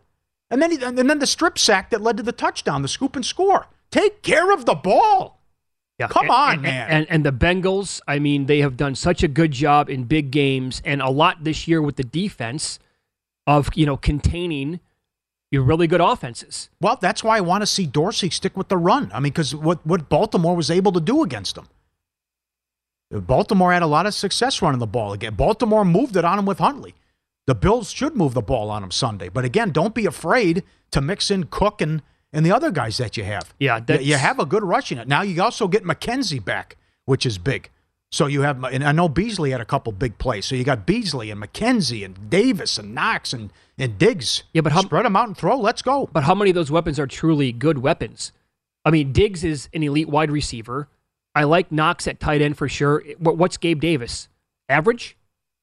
[0.51, 3.15] And then he, and then the strip sack that led to the touchdown, the scoop
[3.17, 3.67] and score.
[3.91, 5.34] Take care of the ball.
[5.99, 6.09] Yeah.
[6.09, 6.91] Come And- on, and, man.
[6.91, 10.31] And, and the Bengals, I mean, they have done such a good job in big
[10.31, 12.79] games and a lot this year with the defense
[13.47, 14.81] of, you know, containing
[15.53, 16.69] your really good offenses.
[16.81, 19.11] Well, that's why I want to see Dorsey stick with the run.
[19.15, 21.67] I mean, because what, what Baltimore was able to do against him.
[23.13, 25.35] Baltimore had a lot of success running the ball again.
[25.35, 26.95] Baltimore moved it on him with Huntley.
[27.47, 29.29] The Bills should move the ball on him Sunday.
[29.29, 32.03] But again, don't be afraid to mix in Cook and,
[32.35, 33.55] and the other guys that you have.
[33.59, 35.09] Yeah, You- that's, you have a good rushing it.
[35.09, 37.71] Now you also get McKenzie back, which is big.
[38.13, 40.45] So you have, and I know Beasley had a couple big plays.
[40.47, 44.45] So you got Beasley and McKenzie and Davis and Knox and, and Diggs.
[44.53, 45.59] Yeah, but how- spread them out and throw.
[45.59, 46.09] Let's go.
[46.13, 48.31] But how many of those weapons are truly good weapons?
[48.85, 50.89] I mean, Diggs is an elite wide receiver.
[51.35, 53.03] I like Knox at tight end for sure.
[53.19, 54.29] What's Gabe Davis?
[54.69, 55.17] Average?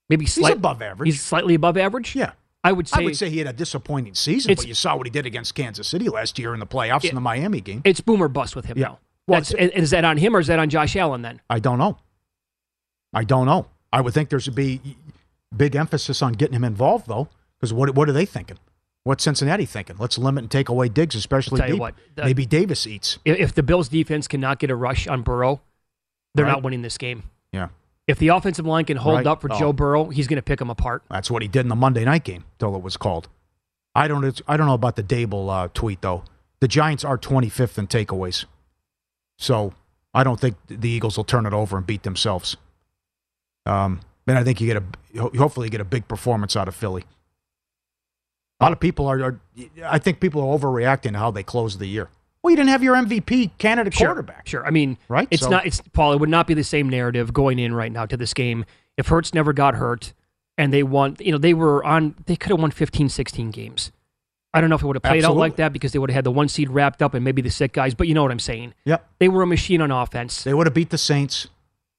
[0.09, 1.07] Maybe He's slight, above average.
[1.07, 2.15] He's slightly above average.
[2.15, 2.31] Yeah.
[2.63, 3.01] I would say.
[3.01, 5.55] I would say he had a disappointing season, but you saw what he did against
[5.55, 7.81] Kansas City last year in the playoffs in the Miami game.
[7.83, 8.85] it's boomer bust with him Yeah.
[8.85, 8.99] now.
[9.27, 11.41] Well, That's, and- and is that on him or is that on Josh Allen then?
[11.49, 11.97] I don't know.
[13.13, 13.67] I don't know.
[13.93, 14.79] I would think there should be
[15.55, 17.27] big emphasis on getting him involved, though,
[17.59, 18.57] because what, what are they thinking?
[19.03, 19.95] What's Cincinnati thinking?
[19.99, 21.79] Let's limit and take away Diggs, especially deep.
[21.79, 23.17] what, the- Maybe Davis eats.
[23.25, 25.61] If, if the Bills defense cannot get a rush on Burrow,
[26.35, 26.51] they're Right.
[26.51, 27.23] not winning this game.
[27.51, 27.69] Yeah.
[28.11, 29.27] If the offensive line can hold Right.
[29.27, 29.57] up for Oh.
[29.57, 31.01] Joe Burrow, he's going to pick them apart.
[31.09, 33.29] That's what he did in the Monday night game till it was called.
[33.95, 34.41] I don't.
[34.49, 36.23] I don't know about the Daboll uh, tweet though.
[36.59, 38.43] The Giants are 25th in takeaways,
[39.37, 39.73] so
[40.13, 42.57] I don't think the Eagles will turn it over and beat themselves.
[43.65, 44.83] Um, and I think you get
[45.15, 47.03] a hopefully you get a big performance out of Philly.
[48.59, 49.39] A lot of people are, are
[49.85, 52.09] I think people are overreacting to how they close the year.
[52.43, 54.47] Well, you didn't have your MVP candidate Sure, quarterback.
[54.47, 54.65] Sure.
[54.65, 55.27] I mean, Right?
[55.31, 55.65] It's So- not.
[55.65, 56.13] It's Paul.
[56.13, 58.65] It would not be the same narrative going in right now to this game
[58.97, 60.13] if Hurts never got hurt
[60.57, 61.17] and they won.
[61.19, 62.15] You know, they were on.
[62.25, 63.91] They could have won 15, 16 games.
[64.53, 66.15] I don't know if it would have played out like that because they would have
[66.15, 67.93] had the one seed wrapped up and maybe the sick guys.
[67.93, 68.73] But you know what I'm saying.
[68.83, 69.07] Yep.
[69.19, 70.43] They were a machine on offense.
[70.43, 71.47] They would have beat the Saints.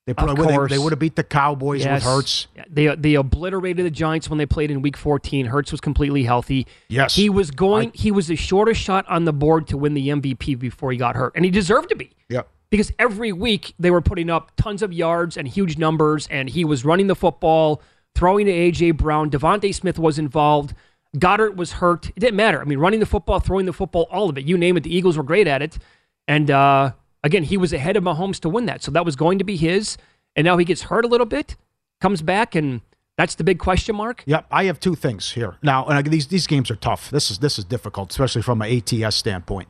[0.06, 2.04] They probably would have, they would have beat the Cowboys Yes.
[2.04, 2.46] with Hurts.
[2.68, 5.46] They they obliterated the Giants when they played in Week 14.
[5.46, 6.66] Hurts was completely healthy.
[6.88, 7.14] Yes.
[7.14, 7.92] he was going.
[7.94, 11.14] he was the shortest shot on the board to win the MVP before he got
[11.14, 12.10] hurt, and he deserved to be.
[12.30, 12.48] Yep.
[12.70, 16.64] because every week they were putting up tons of yards and huge numbers, and he
[16.64, 17.80] was running the football,
[18.16, 19.30] throwing to AJ Brown.
[19.30, 20.74] DeVonta Smith was involved.
[21.16, 22.08] Goedert was hurt.
[22.08, 22.60] It didn't matter.
[22.60, 24.44] I mean, running the football, throwing the football, all of it.
[24.46, 24.82] You name it.
[24.82, 25.78] The Eagles were great at it.
[26.26, 26.92] And uh,
[27.22, 28.82] again, he was ahead of Mahomes to win that.
[28.82, 29.96] So that was going to be his.
[30.34, 31.56] And now he gets hurt a little bit,
[32.00, 32.80] comes back, and
[33.18, 34.22] that's the big question mark.
[34.26, 35.84] Yep, I have two things here now.
[35.86, 37.10] And I, these these games are tough.
[37.10, 39.68] This is this is difficult, especially from an ATS standpoint.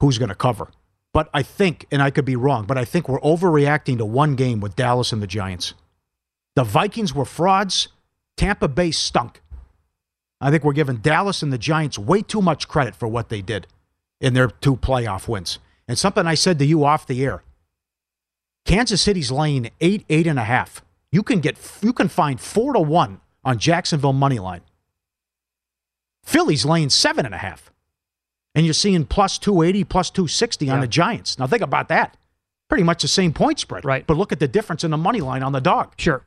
[0.00, 0.68] Who's going to cover?
[1.12, 4.34] But I think, and I could be wrong, but I think we're overreacting to one
[4.34, 5.74] game with Dallas and the Giants.
[6.56, 7.88] The Vikings were frauds.
[8.36, 9.42] Tampa Bay stunk.
[10.40, 13.42] I think we're giving Dallas and the Giants way too much credit for what they
[13.42, 13.66] did
[14.20, 15.58] in their two playoff wins.
[15.92, 17.42] And something I said to you off the air.
[18.64, 20.82] Kansas City's laying eight, eight and a half.
[21.10, 24.62] You can get, you can find four to one on Jacksonville money line.
[26.24, 27.70] Philly's laying seven and a half,
[28.54, 31.38] and you're seeing plus two eighty, plus two sixty on the Giants.
[31.38, 32.16] Now think about that.
[32.70, 34.06] Pretty much the same point spread, Right.
[34.06, 35.92] But look at the difference in the money line on the dog.
[35.98, 36.24] Sure.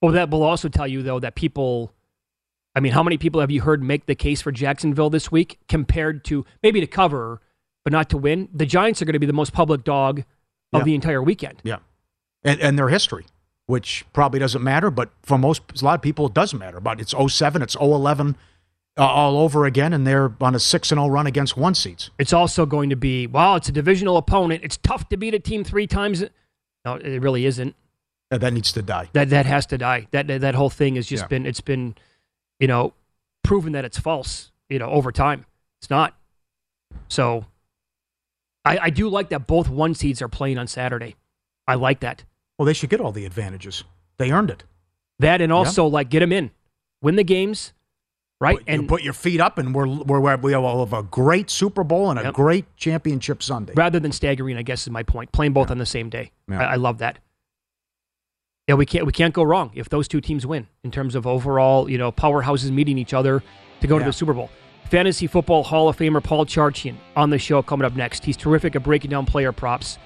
[0.00, 1.92] Well, that will also tell you, though, that people,
[2.74, 5.58] I mean, how many people have you heard make the case for Jacksonville this week
[5.68, 7.42] compared to maybe to cover,
[7.84, 8.48] but not to win?
[8.54, 10.20] The Giants are going to be the most public dog
[10.72, 10.84] of Yeah.
[10.84, 11.58] the entire weekend.
[11.64, 11.78] Yeah,
[12.44, 13.26] and and their history,
[13.66, 16.80] which probably doesn't matter, but for most a lot of people it doesn't matter.
[16.80, 18.36] But it's 07, it's 011
[18.98, 22.10] uh, all over again, and they're on a six and 0 run against one seeds.
[22.18, 24.62] It's also going to be, well, it's a divisional opponent.
[24.64, 26.22] It's tough to beat a team three times.
[26.84, 27.74] No, it really isn't.
[28.30, 29.08] Uh, that needs to die.
[29.12, 30.08] That that has to die.
[30.10, 31.28] That that, that whole thing has just Yeah.
[31.28, 31.94] been it's been,
[32.60, 32.92] you know,
[33.44, 34.50] proven that it's false.
[34.68, 35.44] You know, over time,
[35.80, 36.16] it's not.
[37.08, 37.44] So,
[38.64, 41.16] I I do like that both one seeds are playing on Saturday.
[41.66, 42.24] I like that.
[42.58, 43.84] Well, they should get all the advantages.
[44.18, 44.64] They earned it.
[45.18, 46.50] That and also like get them in,
[47.00, 47.72] win the games,
[48.40, 48.58] right?
[48.58, 52.10] Put, you put your feet up, and we're, we're we have a great Super Bowl
[52.10, 52.34] and a Yep.
[52.34, 53.72] great championship Sunday.
[53.76, 55.30] rather than staggering, I guess is my point.
[55.32, 56.32] Playing both on the same day.
[56.48, 56.60] Yeah.
[56.60, 57.18] I, I love that.
[58.68, 61.26] Yeah, we can't we can't go wrong if those two teams win in terms of
[61.26, 63.42] overall, you know, powerhouses meeting each other
[63.80, 64.50] to go to the Super Bowl.
[64.92, 68.26] Fantasy Football Hall of Famer Paul Charchian on the show coming up next.
[68.26, 69.96] He's terrific at breaking down player props.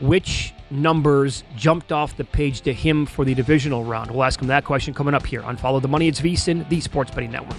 [0.00, 4.10] Which numbers jumped off the page to him for the divisional round?
[4.10, 6.08] We'll ask him that question coming up here on Follow the Money.
[6.08, 7.58] It's VSIN, the Sports Betting Network.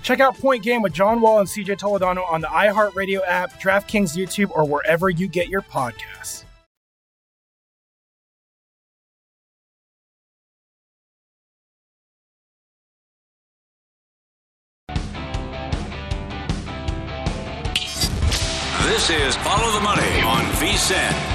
[0.03, 4.15] Check out Point Game with John Wall and CJ Toledano on the iHeartRadio app, DraftKings
[4.17, 6.43] YouTube, or wherever you get your podcasts.
[18.85, 21.32] This is Follow the Money on VSiN.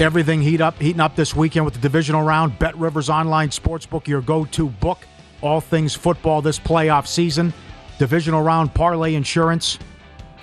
[0.00, 2.56] Everything heat up, heating up this weekend with the divisional round.
[2.60, 4.98] Bet Rivers Online Sportsbook, your go-to book.
[5.40, 7.52] All things football this playoff season.
[7.98, 9.76] Divisional round parlay insurance.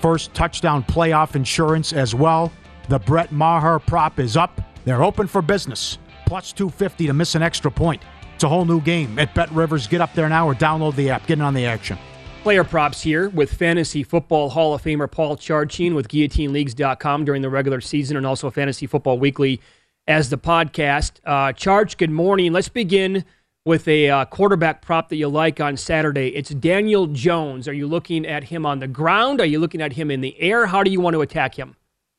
[0.01, 2.51] First touchdown playoff insurance as well.
[2.89, 4.59] The Brett Maher prop is up.
[4.83, 5.99] They're open for business.
[6.25, 8.01] Plus 250 to miss an extra point.
[8.33, 9.87] It's a whole new game at Bet Rivers.
[9.87, 11.27] Get up there now or download the app.
[11.27, 11.97] Get in on the action.
[12.45, 17.49] Player props here with Fantasy Football Hall of Famer Paul Charchian with GuillotineLeagues.com during the
[17.49, 19.59] regular season and also Fantasy Football Weekly
[20.05, 21.13] as the podcast.
[21.25, 22.53] Uh, Charge, good morning.
[22.53, 23.25] Let's begin
[23.65, 26.27] with a uh, quarterback prop that you like on Saturday.
[26.35, 27.67] It's Daniel Jones.
[27.67, 29.41] Are you looking at him on the ground?
[29.41, 30.67] Are you looking at him in the air?
[30.67, 31.75] How do you want to attack him?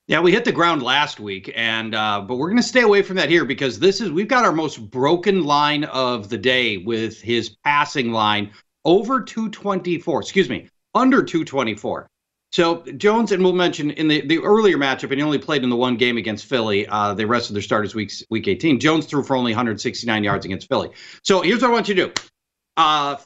[0.09, 3.03] Yeah, we hit the ground last week, and uh, but we're going to stay away
[3.03, 6.79] from that here because this is we've got our most broken line of the day
[6.79, 8.51] with his passing line
[8.87, 10.20] over 224.
[10.20, 12.09] Excuse me, under 224.
[12.53, 15.68] So Jones, and we'll mention in the, the earlier matchup, and he only played in
[15.68, 16.87] the one game against Philly.
[16.87, 18.80] Uh, they rested their starters week week 18.
[18.80, 20.91] Jones threw for only 169 yards against Philly.
[21.22, 22.12] So here's what I want you to do.
[22.78, 23.16] Uh,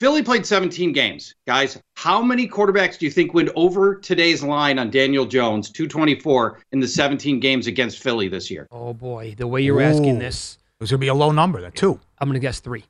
[0.00, 1.36] Philly played 17 games.
[1.46, 6.58] Guys, how many quarterbacks do you think went over today's line on Daniel Jones, 224,
[6.72, 8.66] in the 17 games against Philly this year?
[8.72, 9.36] Oh, boy.
[9.38, 12.00] The way you're asking this, It's going to be a low number, that two.
[12.18, 12.84] I'm going to guess three.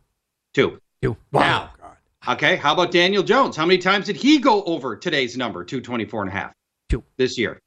[0.55, 0.81] Two.
[1.03, 1.19] Two.
[1.33, 1.72] Now,
[2.29, 3.57] okay, how about Daniel Jones?
[3.57, 6.53] How many times did he go over today's number, 224 and a half?
[6.89, 7.03] Two.
[7.17, 7.59] This year.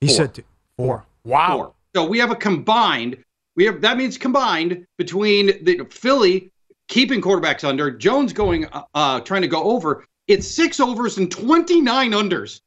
[0.00, 0.16] He Four.
[0.16, 0.44] said two.
[0.76, 1.04] four.
[1.24, 1.56] Wow.
[1.56, 1.72] Four.
[1.94, 3.22] So we have a combined,
[3.54, 6.50] we have that means combined between the Philly
[6.88, 10.04] keeping quarterbacks under, Jones going uh, uh trying to go over.
[10.28, 12.60] It's six overs and 29 unders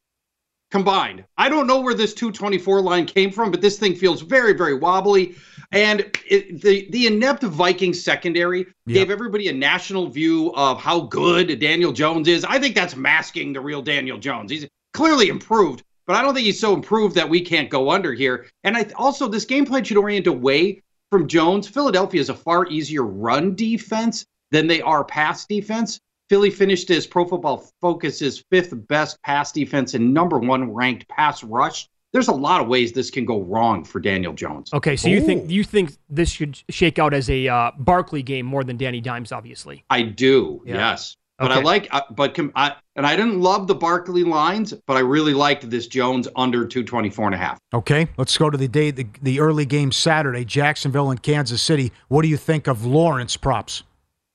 [0.72, 1.24] combined.
[1.38, 4.76] I don't know where this 224 line came from, but this thing feels very, very
[4.76, 5.36] wobbly.
[5.72, 11.60] And it, the the inept Viking secondary gave everybody a national view of how good
[11.60, 12.44] Daniel Jones is.
[12.44, 14.50] I think that's masking the real Daniel Jones.
[14.50, 18.14] He's clearly improved, but I don't think he's so improved that we can't go under
[18.14, 18.48] here.
[18.64, 21.68] And I also this game plan should orient away from Jones.
[21.68, 26.00] Philadelphia is a far easier run defense than they are pass defense.
[26.30, 31.44] Philly finished as Pro Football Focus's fifth best pass defense and number one ranked pass
[31.44, 31.90] rush.
[32.14, 34.72] There's a lot of ways this can go wrong for Daniel Jones.
[34.74, 38.46] Okay, so you think you think this should shake out as a uh, Barkley game
[38.46, 39.84] more than Danny Dimes, obviously.
[39.90, 40.76] I do, Yeah.
[40.76, 41.16] yes.
[41.38, 44.98] But I like, uh, but com- I, and I didn't love the Barkley lines, but
[44.98, 47.58] I really liked this Jones under 224 and a half.
[47.74, 51.94] Okay, let's go to the day, the, the early game Saturday, Jacksonville and Kansas City.
[52.10, 53.84] What do you think of Lawrence props?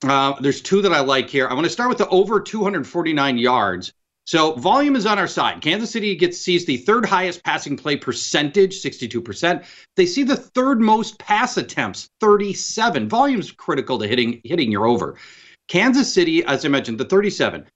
[0.09, 1.49] Uh, there's two that I like here.
[1.49, 3.93] I want to start with the over 249 yards.
[4.27, 5.61] So volume is on our side.
[5.61, 9.65] Kansas City gets sees the third highest passing play percentage, 62%.
[9.97, 13.09] They see the third most pass attempts, 37.
[13.09, 15.17] Volume's critical to hitting hitting your over.
[15.69, 17.67] Kansas City, as I mentioned, the 37.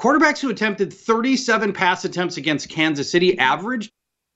[0.00, 3.90] Quarterbacks who attempted 37 pass attempts against Kansas City averaged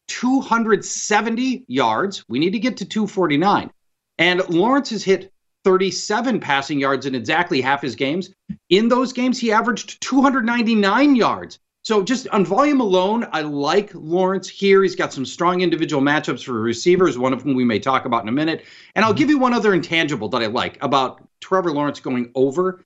[0.09, 2.25] 270 yards.
[2.29, 3.71] We need to get to 249.
[4.19, 5.32] And Lawrence has hit
[5.65, 8.31] 37 passing yards in exactly half his games.
[8.69, 11.59] In those games, he averaged 299 yards.
[11.85, 14.83] So just on volume alone, I like Lawrence here.
[14.83, 18.23] He's got some strong individual matchups for receivers, one of whom we may talk about
[18.23, 18.65] in a minute.
[18.95, 19.19] And I'll mm-hmm.
[19.19, 22.85] give you one other intangible that I like about Trevor Lawrence going over.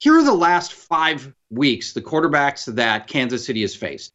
[0.00, 4.12] Here are the last five weeks, the quarterbacks that Kansas City has faced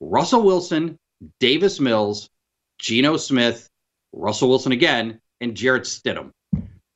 [0.00, 0.96] Russell Wilson,
[1.40, 2.30] Davis Mills,
[2.78, 3.68] Geno Smith,
[4.12, 6.30] Russell Wilson again, and Jarrett Stidham.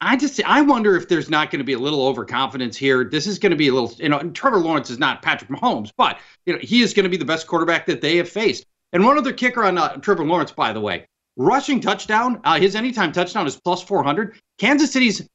[0.01, 3.05] I just I wonder if there's not going to be a little overconfidence here.
[3.05, 5.91] This is going to be a little, you know, Trevor Lawrence is not Patrick Mahomes,
[5.97, 8.65] but you know he is going to be the best quarterback that they have faced.
[8.93, 12.77] And one other kicker on uh, Trevor Lawrence, by the way, rushing touchdown, uh, his
[12.77, 14.39] anytime touchdown is plus 400.
[14.59, 15.29] Kansas City's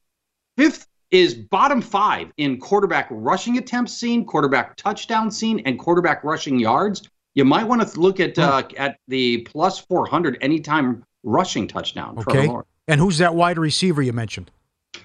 [0.58, 6.58] fifth is bottom five in quarterback rushing attempts seen, quarterback touchdown seen, and quarterback rushing
[6.58, 7.08] yards.
[7.36, 12.16] You might want to look at uh, at the plus 400 anytime rushing touchdown.
[12.16, 12.68] Trevor Lawrence.
[12.88, 14.52] And who's that wide receiver you mentioned?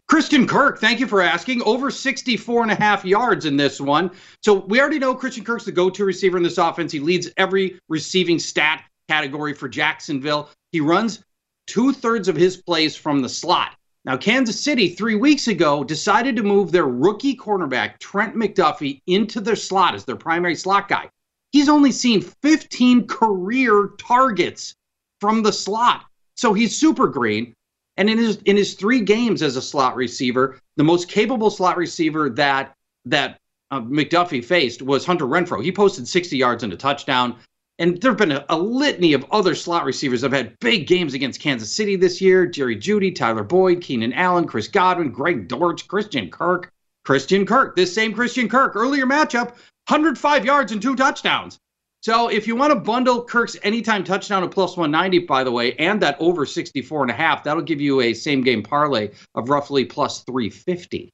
[0.06, 1.62] Christian Kirk, thank you for asking.
[1.62, 4.10] Over 64 and a half yards in this one.
[4.42, 6.92] So we already know Christian Kirk's the go to receiver in this offense.
[6.92, 10.50] He leads every receiving stat category for Jacksonville.
[10.72, 11.24] He runs
[11.66, 13.72] two thirds of his plays from the slot.
[14.04, 19.40] Now, Kansas City, three weeks ago, decided to move their rookie cornerback, Trent McDuffie, into
[19.40, 21.10] their slot as their primary slot guy.
[21.52, 24.74] He's only seen 15 career targets
[25.20, 26.04] from the slot.
[26.36, 27.54] So he's super green.
[27.98, 31.76] And in his in his three games as a slot receiver, the most capable slot
[31.76, 32.74] receiver that
[33.04, 33.38] that
[33.70, 35.62] uh, McDuffie faced was Hunter Renfrow.
[35.62, 37.36] He posted 60 yards and a touchdown.
[37.80, 40.86] And there have been a, a litany of other slot receivers that have had big
[40.86, 42.46] games against Kansas City this year.
[42.46, 46.72] Jerry Jeudy, Tyler Boyd, Keenan Allen, Chris Godwin, Greg Dortch, Christian Kirk.
[47.04, 49.56] Christian Kirk, this same Christian Kirk, earlier matchup,
[49.88, 51.58] 105 yards and two touchdowns.
[52.00, 55.74] So if you want to bundle Kirk's anytime touchdown at plus 190, by the way,
[55.74, 59.48] and that over 64 and a half, that'll give you a same game parlay of
[59.48, 61.12] roughly plus 350.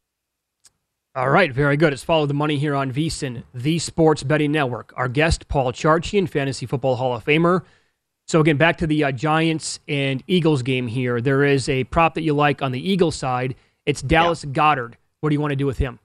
[1.17, 1.93] All right, very good.
[1.93, 4.93] It's follow the money here on VSIN, the Sports Betting Network.
[4.97, 7.63] Our guest, Paul Charchian, Fantasy Football Hall of Famer.
[8.27, 11.21] So again, back to the uh, Giants and Eagles game here.
[11.21, 13.55] There is a prop that you like on the Eagles side.
[13.87, 14.95] It's Dallas Goedert.
[15.21, 15.99] What do you want to do with him?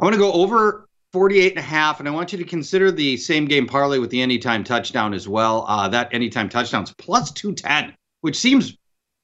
[0.00, 2.90] I want to go over 48 and a half, and I want you to consider
[2.90, 5.64] the same game parlay with the anytime touchdown as well.
[5.66, 8.76] Uh, that anytime touchdown's plus 210, which seems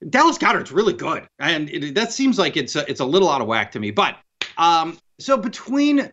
[0.08, 3.40] Dallas Goedert's really good, and it, that seems like it's a, it's a little out
[3.40, 3.90] of whack to me.
[3.90, 4.16] But
[4.56, 6.10] um, so between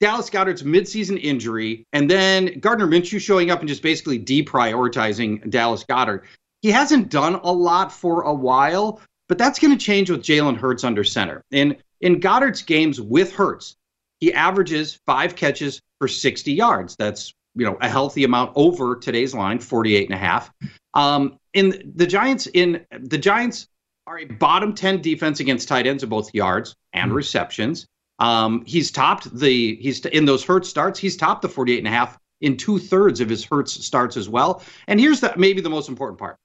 [0.00, 5.84] Dallas Goedert's midseason injury and then Gardner Minshew showing up and just basically deprioritizing Dallas
[5.84, 6.22] Goedert,
[6.62, 10.56] he hasn't done a lot for a while, but that's going to change with Jalen
[10.56, 11.44] Hurts under center.
[11.50, 13.76] In in Goedert's games with Hurts,
[14.22, 16.94] he averages five catches for 60 yards.
[16.94, 20.48] That's you know a healthy amount over today's line, 48 and a half.
[20.94, 23.66] Um, in the Giants, in the Giants
[24.06, 27.88] are a bottom 10 defense against tight ends of both yards and receptions.
[28.20, 31.00] Um, he's topped the he's in those Hurts starts.
[31.00, 34.28] He's topped the 48 and a half in two thirds of his Hurts starts as
[34.28, 34.62] well.
[34.86, 36.36] And here's the maybe the most important part: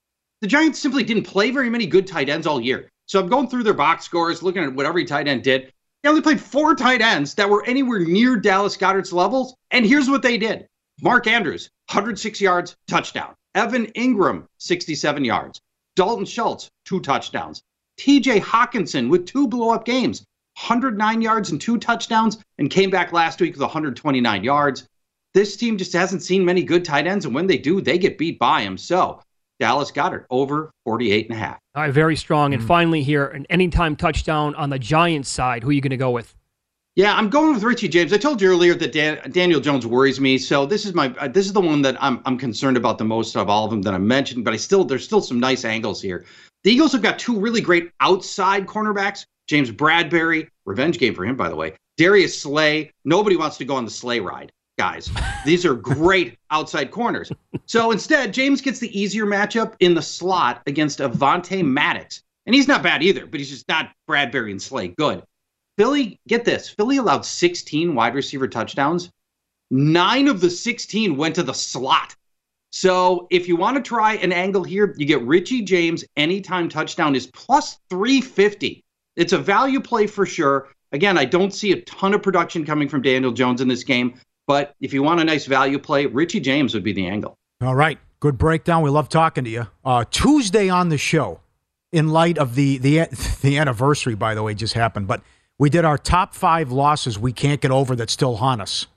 [0.42, 2.90] the Giants simply didn't play very many good tight ends all year.
[3.06, 5.72] So I'm going through their box scores, looking at what every tight end did.
[6.04, 9.56] They only played four tight ends that were anywhere near Dallas Goedert's levels.
[9.72, 10.68] And here's what they did:
[11.02, 13.34] Mark Andrews, 106 yards, touchdown.
[13.56, 15.60] Evan Engram, 67 yards.
[15.96, 17.64] Dalton Schultz, two touchdowns.
[18.00, 20.20] TJ Hockenson with two blow up games,
[20.68, 24.88] 109 yards and two touchdowns, and came back last week with 129 yards.
[25.34, 28.20] This team just hasn't seen many good tight ends, and when they do, they get
[28.20, 28.78] beat by him.
[28.78, 29.22] So,
[29.60, 31.60] Dallas Goedert over 48 and a half.
[31.76, 32.52] All right, very strong.
[32.52, 32.60] Hmm.
[32.60, 35.64] And finally, here, an anytime touchdown on the Giants side.
[35.64, 36.36] Who are you going to go with?
[36.96, 38.12] Yeah, I'm going with Richie James.
[38.12, 41.28] I told you earlier that Dan, Daniel Jones worries me, so this is my uh,
[41.28, 43.84] this is the one that I'm I'm concerned about the most of all of them
[43.84, 44.44] that I mentioned.
[44.44, 46.26] But I still there's still some nice angles here.
[46.64, 49.26] The Eagles have got two really great outside cornerbacks.
[49.46, 51.76] James Bradberry, revenge game for him, by the way.
[51.98, 52.92] Darius Slay.
[53.06, 55.12] Nobody wants to go on the sleigh ride, guys.
[55.46, 57.32] These are great outside corners.
[57.66, 62.24] So instead, James gets the easier matchup in the slot against Avonte Maddox.
[62.46, 65.24] And he's not bad either, but he's just not Bradberry and Slay good.
[65.78, 69.12] Philly, get this Philly allowed 16 wide receiver touchdowns.
[69.70, 72.16] Nine of the 16 went to the slot.
[72.72, 77.16] So if you want to try an angle here, you get Richie James anytime touchdown
[77.16, 78.84] is plus 350.
[79.16, 80.70] It's a value play for sure.
[80.92, 84.20] Again, I don't see a ton of production coming from Daniel Jones in this game,
[84.48, 87.38] but if you want a nice value play, Richie James would be the angle.
[87.62, 88.00] All right.
[88.20, 88.82] Good breakdown.
[88.82, 89.68] We love talking to you.
[89.86, 91.42] Uh, Tuesday on the show,
[91.92, 93.06] in light of the, the
[93.42, 95.22] the anniversary, by the way, just happened, but
[95.60, 98.88] we did our top five losses we can't get over that still haunt us.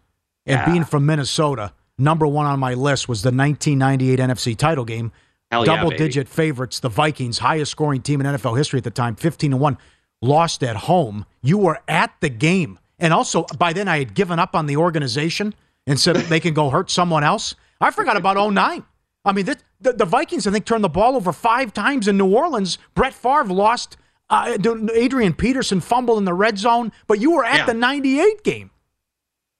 [0.46, 0.66] And Yeah.
[0.70, 5.12] being from Minnesota, number one on my list was the 1998 NFC title game.
[5.50, 6.04] Hell Double baby.
[6.04, 9.56] digit favorites, the Vikings, highest scoring team in NFL history at the time, 15 to
[9.56, 9.78] 1,
[10.22, 11.24] lost at home.
[11.42, 12.78] You were at the game.
[13.00, 15.54] And also, by then, I had given up on the organization
[15.86, 17.54] and said they can go hurt someone else.
[17.80, 18.84] I forgot about 09.
[19.24, 22.32] I mean, the, the Vikings, I think, turned the ball over five times in New
[22.34, 22.78] Orleans.
[22.94, 23.96] Brett Favre lost
[24.28, 24.56] Uh,
[24.94, 27.66] Adrian Peterson fumbled in the red zone, but you were at Yeah.
[27.66, 28.70] the 98 game.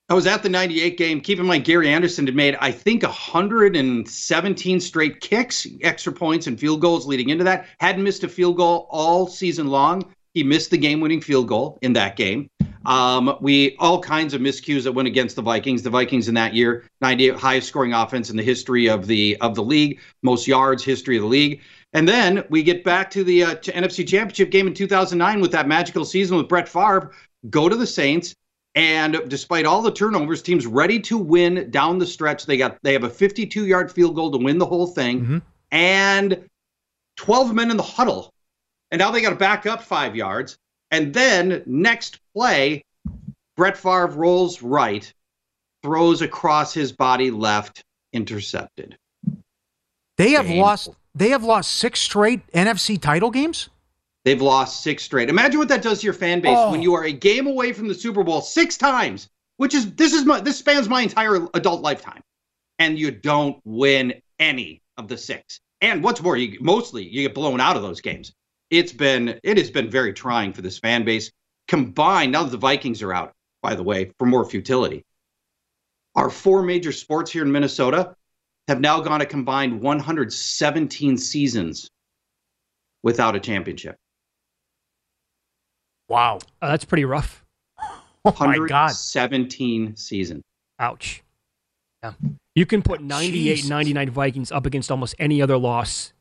[0.09, 1.21] I was at the 98 game.
[1.21, 6.59] Keep in mind, Gary Anderson had made, I think, 117 straight kicks, extra points, and
[6.59, 7.67] field goals leading into that.
[7.79, 10.05] Hadn't missed a field goal all season long.
[10.35, 12.49] He missed the game winning field goal in that game.
[12.87, 15.83] Um, we all kinds of miscues that went against the Vikings.
[15.83, 19.55] The Vikings in that year, 98 highest scoring offense in the history of the of
[19.55, 21.61] the league, most yards history of the league.
[21.93, 25.53] And then we get back to the uh, to NFC Championship game in 2009 with
[25.53, 27.11] that magical season with Brett Favre.
[27.51, 28.35] Go to the Saints,
[28.75, 32.47] and despite all the turnovers, teams ready to win down the stretch.
[32.47, 36.49] They got they have a 52 yard field goal to win the whole thing, and
[37.17, 38.33] 12 men in the huddle,
[38.91, 40.59] and now they got to back up five yards.
[40.91, 42.85] And then next play,
[43.57, 45.13] Brett Favre rolls right,
[45.83, 48.97] throws across his body left, intercepted.
[50.17, 50.61] They have Painful.
[50.63, 50.89] lost.
[51.15, 53.69] They have lost six straight NFC title games.
[54.25, 55.31] They've lost six straight.
[55.31, 56.71] Imagine what that does to your fan base Oh.
[56.71, 60.13] when you are a game away from the Super Bowl six times, which is this
[60.13, 62.23] is my this spans my entire adult lifetime,
[62.79, 65.61] and you don't win any of the six.
[65.81, 68.33] And what's more, you mostly you get blown out of those games.
[68.71, 71.31] It's been it has been very trying for this fan base.
[71.69, 75.05] Combined now that the Vikings are out, by the way, for more futility.
[76.17, 78.15] Our four major sports here in Minnesota
[78.69, 81.89] have now gone a combined 117 seasons
[83.03, 83.97] without a championship.
[86.09, 87.45] Wow, Uh, that's pretty rough.
[88.23, 88.91] Oh my God.
[88.91, 90.43] 17 season.
[90.79, 91.23] Ouch.
[92.03, 92.13] Yeah.
[92.55, 93.71] You can put 98 Jesus.
[93.71, 96.13] 99 Vikings up against almost any other loss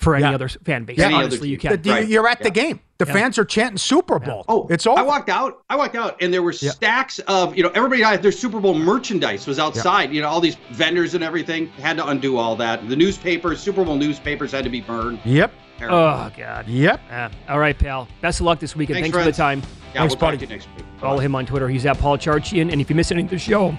[0.00, 0.32] for any Yeah.
[0.34, 0.98] other fan base.
[0.98, 1.12] Yeah.
[1.12, 1.72] Honestly, you team.
[1.78, 1.82] can.
[1.82, 2.80] The- You're at the game.
[2.98, 3.12] The Yeah.
[3.12, 4.44] fans are chanting Super Bowl.
[4.48, 4.98] Oh, it's over.
[4.98, 5.58] I walked out.
[5.70, 6.70] I walked out, and there were Yeah.
[6.70, 10.12] stacks of you know everybody had their Super Bowl merchandise was outside.
[10.12, 12.88] You know all these vendors and everything had to undo all that.
[12.88, 15.18] The newspapers, Super Bowl newspapers, had to be burned.
[15.24, 15.52] Yep.
[15.78, 15.96] Terrible.
[15.98, 16.68] Oh, God.
[16.68, 17.00] Yep.
[17.08, 17.28] Yeah.
[17.48, 18.06] All right, pal.
[18.20, 18.96] Best of luck this weekend.
[18.96, 19.60] Thanks, Thanks, for the time.
[19.94, 20.36] yeah, thanks, we'll talk buddy.
[20.38, 20.84] to you next week.
[21.00, 21.68] Follow him on Twitter.
[21.68, 22.70] He's at Paul Charchian.
[22.72, 23.74] And if you miss any of the show,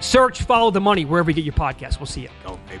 [0.00, 1.98] search Follow the Money wherever you get your podcast.
[1.98, 2.28] We'll see you.
[2.46, 2.80] Go, baby.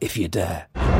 [0.00, 0.99] if you dare.